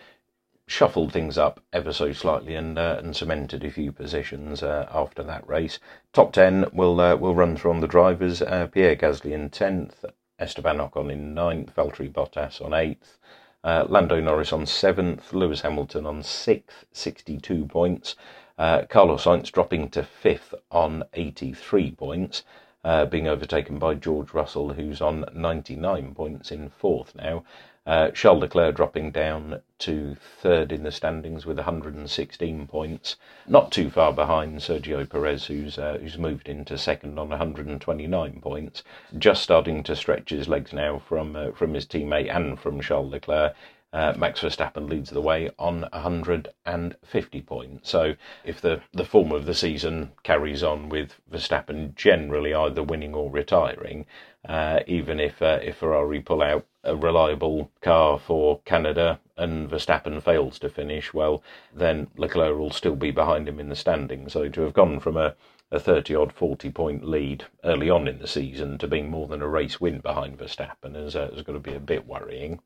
shuffled 0.68 1.10
things 1.10 1.38
up 1.38 1.60
ever 1.72 1.90
so 1.90 2.12
slightly 2.12 2.54
and 2.54 2.78
uh, 2.78 2.96
and 2.98 3.16
cemented 3.16 3.64
a 3.64 3.70
few 3.70 3.90
positions 3.90 4.62
uh, 4.62 4.86
after 4.92 5.22
that 5.22 5.48
race. 5.48 5.78
Top 6.12 6.34
ten 6.34 6.66
will 6.70 7.00
uh, 7.00 7.16
will 7.16 7.34
run 7.34 7.56
through 7.56 7.70
on 7.70 7.80
the 7.80 7.86
drivers. 7.86 8.40
Pierre 8.72 8.94
Gasly 8.94 9.32
in 9.32 9.48
tenth, 9.48 10.04
Esteban 10.38 10.76
Ocon 10.78 11.10
in 11.10 11.32
ninth, 11.32 11.74
Valtteri 11.74 12.12
Bottas 12.12 12.60
on 12.60 12.74
eighth. 12.74 13.18
Lando 13.64 14.20
Norris 14.20 14.52
on 14.52 14.66
seventh, 14.66 15.32
Lewis 15.32 15.62
Hamilton 15.62 16.06
on 16.06 16.22
sixth, 16.22 16.84
62 16.92 17.64
points. 17.64 18.16
Carlos 18.58 19.24
Sainz 19.24 19.50
dropping 19.50 19.88
to 19.90 20.02
fifth 20.02 20.54
on 20.70 21.04
83 21.14 21.92
points 21.92 22.42
uh, 22.86 23.04
being 23.04 23.26
overtaken 23.26 23.80
by 23.80 23.94
George 23.94 24.32
Russell, 24.32 24.72
who's 24.74 25.00
on 25.00 25.24
99 25.34 26.14
points 26.14 26.52
in 26.52 26.70
fourth 26.70 27.16
now. 27.16 27.42
Uh, 27.84 28.10
Charles 28.10 28.40
Leclerc 28.40 28.76
dropping 28.76 29.10
down 29.10 29.60
to 29.78 30.16
third 30.40 30.70
in 30.70 30.84
the 30.84 30.92
standings 30.92 31.44
with 31.44 31.56
116 31.56 32.66
points, 32.68 33.16
not 33.48 33.72
too 33.72 33.90
far 33.90 34.12
behind 34.12 34.58
Sergio 34.58 35.08
Perez, 35.08 35.46
who's 35.46 35.78
uh, 35.78 35.98
who's 36.00 36.16
moved 36.16 36.48
into 36.48 36.78
second 36.78 37.18
on 37.18 37.28
129 37.28 38.40
points. 38.40 38.84
Just 39.18 39.42
starting 39.42 39.82
to 39.82 39.96
stretch 39.96 40.30
his 40.30 40.48
legs 40.48 40.72
now 40.72 41.00
from 41.00 41.34
uh, 41.34 41.50
from 41.52 41.74
his 41.74 41.86
teammate 41.86 42.34
and 42.34 42.58
from 42.58 42.80
Charles 42.80 43.10
Leclerc. 43.10 43.54
Uh, 43.92 44.12
Max 44.16 44.40
Verstappen 44.40 44.88
leads 44.88 45.10
the 45.10 45.20
way 45.20 45.50
on 45.58 45.82
150 45.92 47.40
points. 47.42 47.88
So 47.88 48.14
if 48.44 48.60
the, 48.60 48.82
the 48.92 49.04
form 49.04 49.32
of 49.32 49.46
the 49.46 49.54
season 49.54 50.12
carries 50.22 50.62
on 50.62 50.88
with 50.88 51.14
Verstappen 51.30 51.94
generally 51.94 52.52
either 52.52 52.82
winning 52.82 53.14
or 53.14 53.30
retiring, 53.30 54.04
uh, 54.46 54.80
even 54.86 55.18
if 55.18 55.40
uh, 55.40 55.60
if 55.62 55.76
Ferrari 55.78 56.20
pull 56.20 56.42
out 56.42 56.66
a 56.84 56.94
reliable 56.94 57.70
car 57.80 58.18
for 58.18 58.60
Canada 58.64 59.18
and 59.36 59.68
Verstappen 59.70 60.22
fails 60.22 60.58
to 60.58 60.68
finish, 60.68 61.14
well, 61.14 61.42
then 61.74 62.08
Leclerc 62.16 62.56
will 62.56 62.70
still 62.70 62.96
be 62.96 63.10
behind 63.10 63.48
him 63.48 63.58
in 63.58 63.68
the 63.68 63.76
standing. 63.76 64.28
So 64.28 64.48
to 64.48 64.60
have 64.62 64.74
gone 64.74 65.00
from 65.00 65.16
a 65.16 65.34
a 65.72 65.80
30 65.80 66.14
odd 66.14 66.32
40 66.32 66.70
point 66.70 67.04
lead 67.04 67.44
early 67.64 67.90
on 67.90 68.06
in 68.06 68.18
the 68.20 68.28
season 68.28 68.78
to 68.78 68.86
being 68.86 69.10
more 69.10 69.26
than 69.26 69.42
a 69.42 69.48
race 69.48 69.80
win 69.80 69.98
behind 69.98 70.38
Verstappen 70.38 70.94
uh, 70.94 71.00
is 71.00 71.42
going 71.42 71.60
to 71.60 71.70
be 71.70 71.74
a 71.74 71.80
bit 71.80 72.06
worrying. 72.06 72.60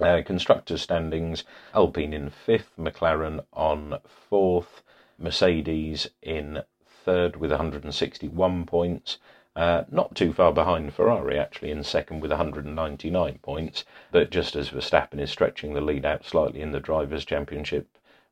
Uh, 0.00 0.22
constructors 0.24 0.82
standings 0.82 1.44
Alpine 1.74 2.12
in 2.12 2.30
fifth, 2.30 2.72
McLaren 2.78 3.44
on 3.52 3.98
fourth, 4.06 4.82
Mercedes 5.18 6.08
in 6.22 6.62
third 7.04 7.36
with 7.36 7.50
161 7.50 8.66
points. 8.66 9.18
Uh, 9.54 9.84
not 9.90 10.14
too 10.14 10.34
far 10.34 10.52
behind 10.52 10.92
Ferrari, 10.92 11.38
actually, 11.38 11.70
in 11.70 11.82
second 11.82 12.20
with 12.20 12.30
199 12.30 13.38
points. 13.42 13.84
But 14.10 14.30
just 14.30 14.54
as 14.54 14.68
Verstappen 14.68 15.18
is 15.18 15.30
stretching 15.30 15.72
the 15.72 15.80
lead 15.80 16.04
out 16.04 16.26
slightly 16.26 16.60
in 16.60 16.72
the 16.72 16.80
Drivers' 16.80 17.24
Championship, 17.24 17.88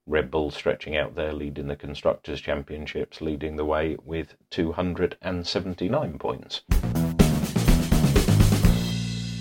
Red 0.07 0.31
Bull 0.31 0.51
stretching 0.51 0.97
out 0.97 1.15
their 1.15 1.33
lead 1.33 1.59
in 1.59 1.69
the 1.69 1.77
Constructors' 1.77 2.43
Championships, 2.43 3.23
leading 3.23 3.57
the 3.57 3.65
way 3.65 3.97
with 4.05 4.37
279 4.51 6.19
points. 6.19 6.61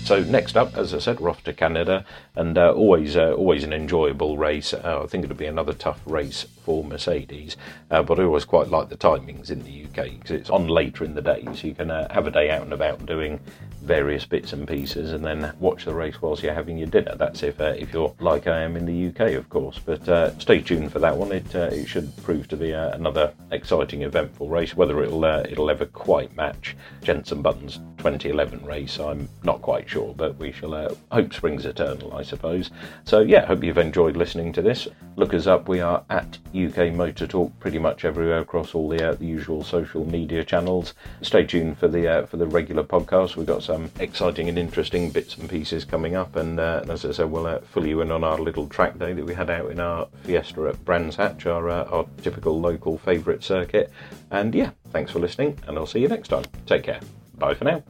So 0.04 0.22
next 0.22 0.54
up, 0.54 0.76
as 0.76 0.92
I 0.92 0.98
said, 0.98 1.18
we're 1.18 1.30
off 1.30 1.42
to 1.44 1.54
Canada, 1.54 2.04
and 2.36 2.58
uh, 2.58 2.74
always 2.74 3.16
uh, 3.16 3.32
always 3.32 3.64
an 3.64 3.72
enjoyable 3.72 4.36
race. 4.36 4.74
Uh, 4.74 5.00
I 5.02 5.06
think 5.06 5.24
it'll 5.24 5.34
be 5.34 5.46
another 5.46 5.72
tough 5.72 5.98
race 6.04 6.44
for 6.62 6.84
Mercedes, 6.84 7.56
uh, 7.90 8.02
but 8.02 8.20
I 8.20 8.24
always 8.24 8.44
quite 8.44 8.68
like 8.68 8.90
the 8.90 8.98
timings 8.98 9.50
in 9.50 9.64
the 9.64 9.84
UK 9.86 10.18
because 10.18 10.32
it's 10.32 10.50
on 10.50 10.68
later 10.68 11.04
in 11.04 11.14
the 11.14 11.22
day, 11.22 11.42
so 11.54 11.66
you 11.66 11.74
can 11.74 11.90
uh, 11.90 12.12
have 12.12 12.26
a 12.26 12.30
day 12.30 12.50
out 12.50 12.64
and 12.64 12.74
about 12.74 13.06
doing 13.06 13.40
various 13.84 14.24
bits 14.24 14.52
and 14.52 14.66
pieces, 14.66 15.12
and 15.12 15.24
then 15.24 15.52
watch 15.60 15.84
the 15.84 15.94
race 15.94 16.20
whilst 16.22 16.42
you're 16.42 16.54
having 16.54 16.78
your 16.78 16.88
dinner. 16.88 17.14
That's 17.16 17.42
if 17.42 17.60
uh, 17.60 17.74
if 17.76 17.92
you're 17.92 18.14
like 18.20 18.46
I 18.46 18.60
am 18.60 18.76
in 18.76 18.86
the 18.86 19.08
UK, 19.08 19.34
of 19.34 19.48
course. 19.48 19.78
But 19.78 20.40
stay 20.40 20.60
tuned 20.60 20.92
for 20.92 20.98
that 21.00 21.16
one. 21.16 21.32
It 21.32 21.54
it 21.54 21.86
should 21.86 22.16
prove 22.22 22.48
to 22.48 22.56
be 22.56 22.72
another 22.72 23.32
exciting, 23.50 24.02
eventful 24.02 24.48
race. 24.48 24.74
Whether 24.74 25.02
it'll 25.02 25.24
it'll 25.24 25.70
ever 25.70 25.86
quite 25.86 26.34
match 26.36 26.76
Jenson 27.02 27.42
Button's 27.42 27.76
2011 27.98 28.64
race, 28.64 28.98
I'm 28.98 29.28
not 29.42 29.62
quite 29.62 29.88
sure 29.88 30.14
but 30.16 30.36
we 30.38 30.52
shall 30.52 30.74
uh, 30.74 30.94
hope 31.10 31.34
springs 31.34 31.66
eternal, 31.66 32.14
I 32.14 32.22
suppose. 32.22 32.70
So, 33.04 33.20
yeah, 33.20 33.46
hope 33.46 33.62
you've 33.62 33.78
enjoyed 33.78 34.16
listening 34.16 34.52
to 34.54 34.62
this. 34.62 34.88
Look 35.16 35.34
us 35.34 35.46
up. 35.46 35.68
We 35.68 35.80
are 35.80 36.04
at 36.10 36.38
UK 36.54 36.92
Motor 36.92 37.26
Talk 37.26 37.58
pretty 37.60 37.78
much 37.78 38.04
everywhere 38.04 38.38
across 38.38 38.74
all 38.74 38.88
the, 38.88 39.10
uh, 39.10 39.14
the 39.14 39.26
usual 39.26 39.62
social 39.62 40.04
media 40.04 40.44
channels. 40.44 40.94
Stay 41.22 41.44
tuned 41.44 41.78
for 41.78 41.88
the 41.88 42.08
uh, 42.08 42.26
for 42.26 42.36
the 42.36 42.46
regular 42.46 42.82
podcast. 42.82 43.36
We've 43.36 43.46
got 43.46 43.62
some 43.74 43.90
exciting 43.98 44.48
and 44.48 44.56
interesting 44.56 45.10
bits 45.10 45.36
and 45.36 45.50
pieces 45.50 45.84
coming 45.84 46.14
up. 46.14 46.36
And, 46.36 46.60
uh, 46.60 46.84
as 46.88 47.04
I 47.04 47.10
said, 47.10 47.30
we'll 47.30 47.46
uh, 47.46 47.58
fill 47.58 47.86
you 47.86 48.02
in 48.02 48.12
on 48.12 48.22
our 48.22 48.38
little 48.38 48.68
track 48.68 48.98
day 49.00 49.12
that 49.12 49.24
we 49.24 49.34
had 49.34 49.50
out 49.50 49.70
in 49.72 49.80
our 49.80 50.06
Fiesta 50.22 50.68
at 50.68 50.84
Brands 50.84 51.16
Hatch, 51.16 51.46
our, 51.46 51.68
uh, 51.68 51.84
our 51.84 52.06
typical 52.22 52.60
local 52.60 52.98
favourite 52.98 53.42
circuit. 53.42 53.90
And 54.30 54.54
yeah, 54.54 54.70
thanks 54.90 55.10
for 55.10 55.18
listening, 55.18 55.58
and 55.66 55.76
I'll 55.76 55.86
see 55.86 55.98
you 55.98 56.08
next 56.08 56.28
time. 56.28 56.44
Take 56.66 56.84
care. 56.84 57.00
Bye 57.36 57.54
for 57.54 57.64
now. 57.64 57.82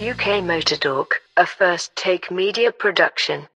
UK 0.00 0.44
Motor 0.44 0.76
Talk, 0.76 1.22
a 1.36 1.46
first 1.46 1.94
take 1.96 2.30
media 2.30 2.70
production. 2.70 3.48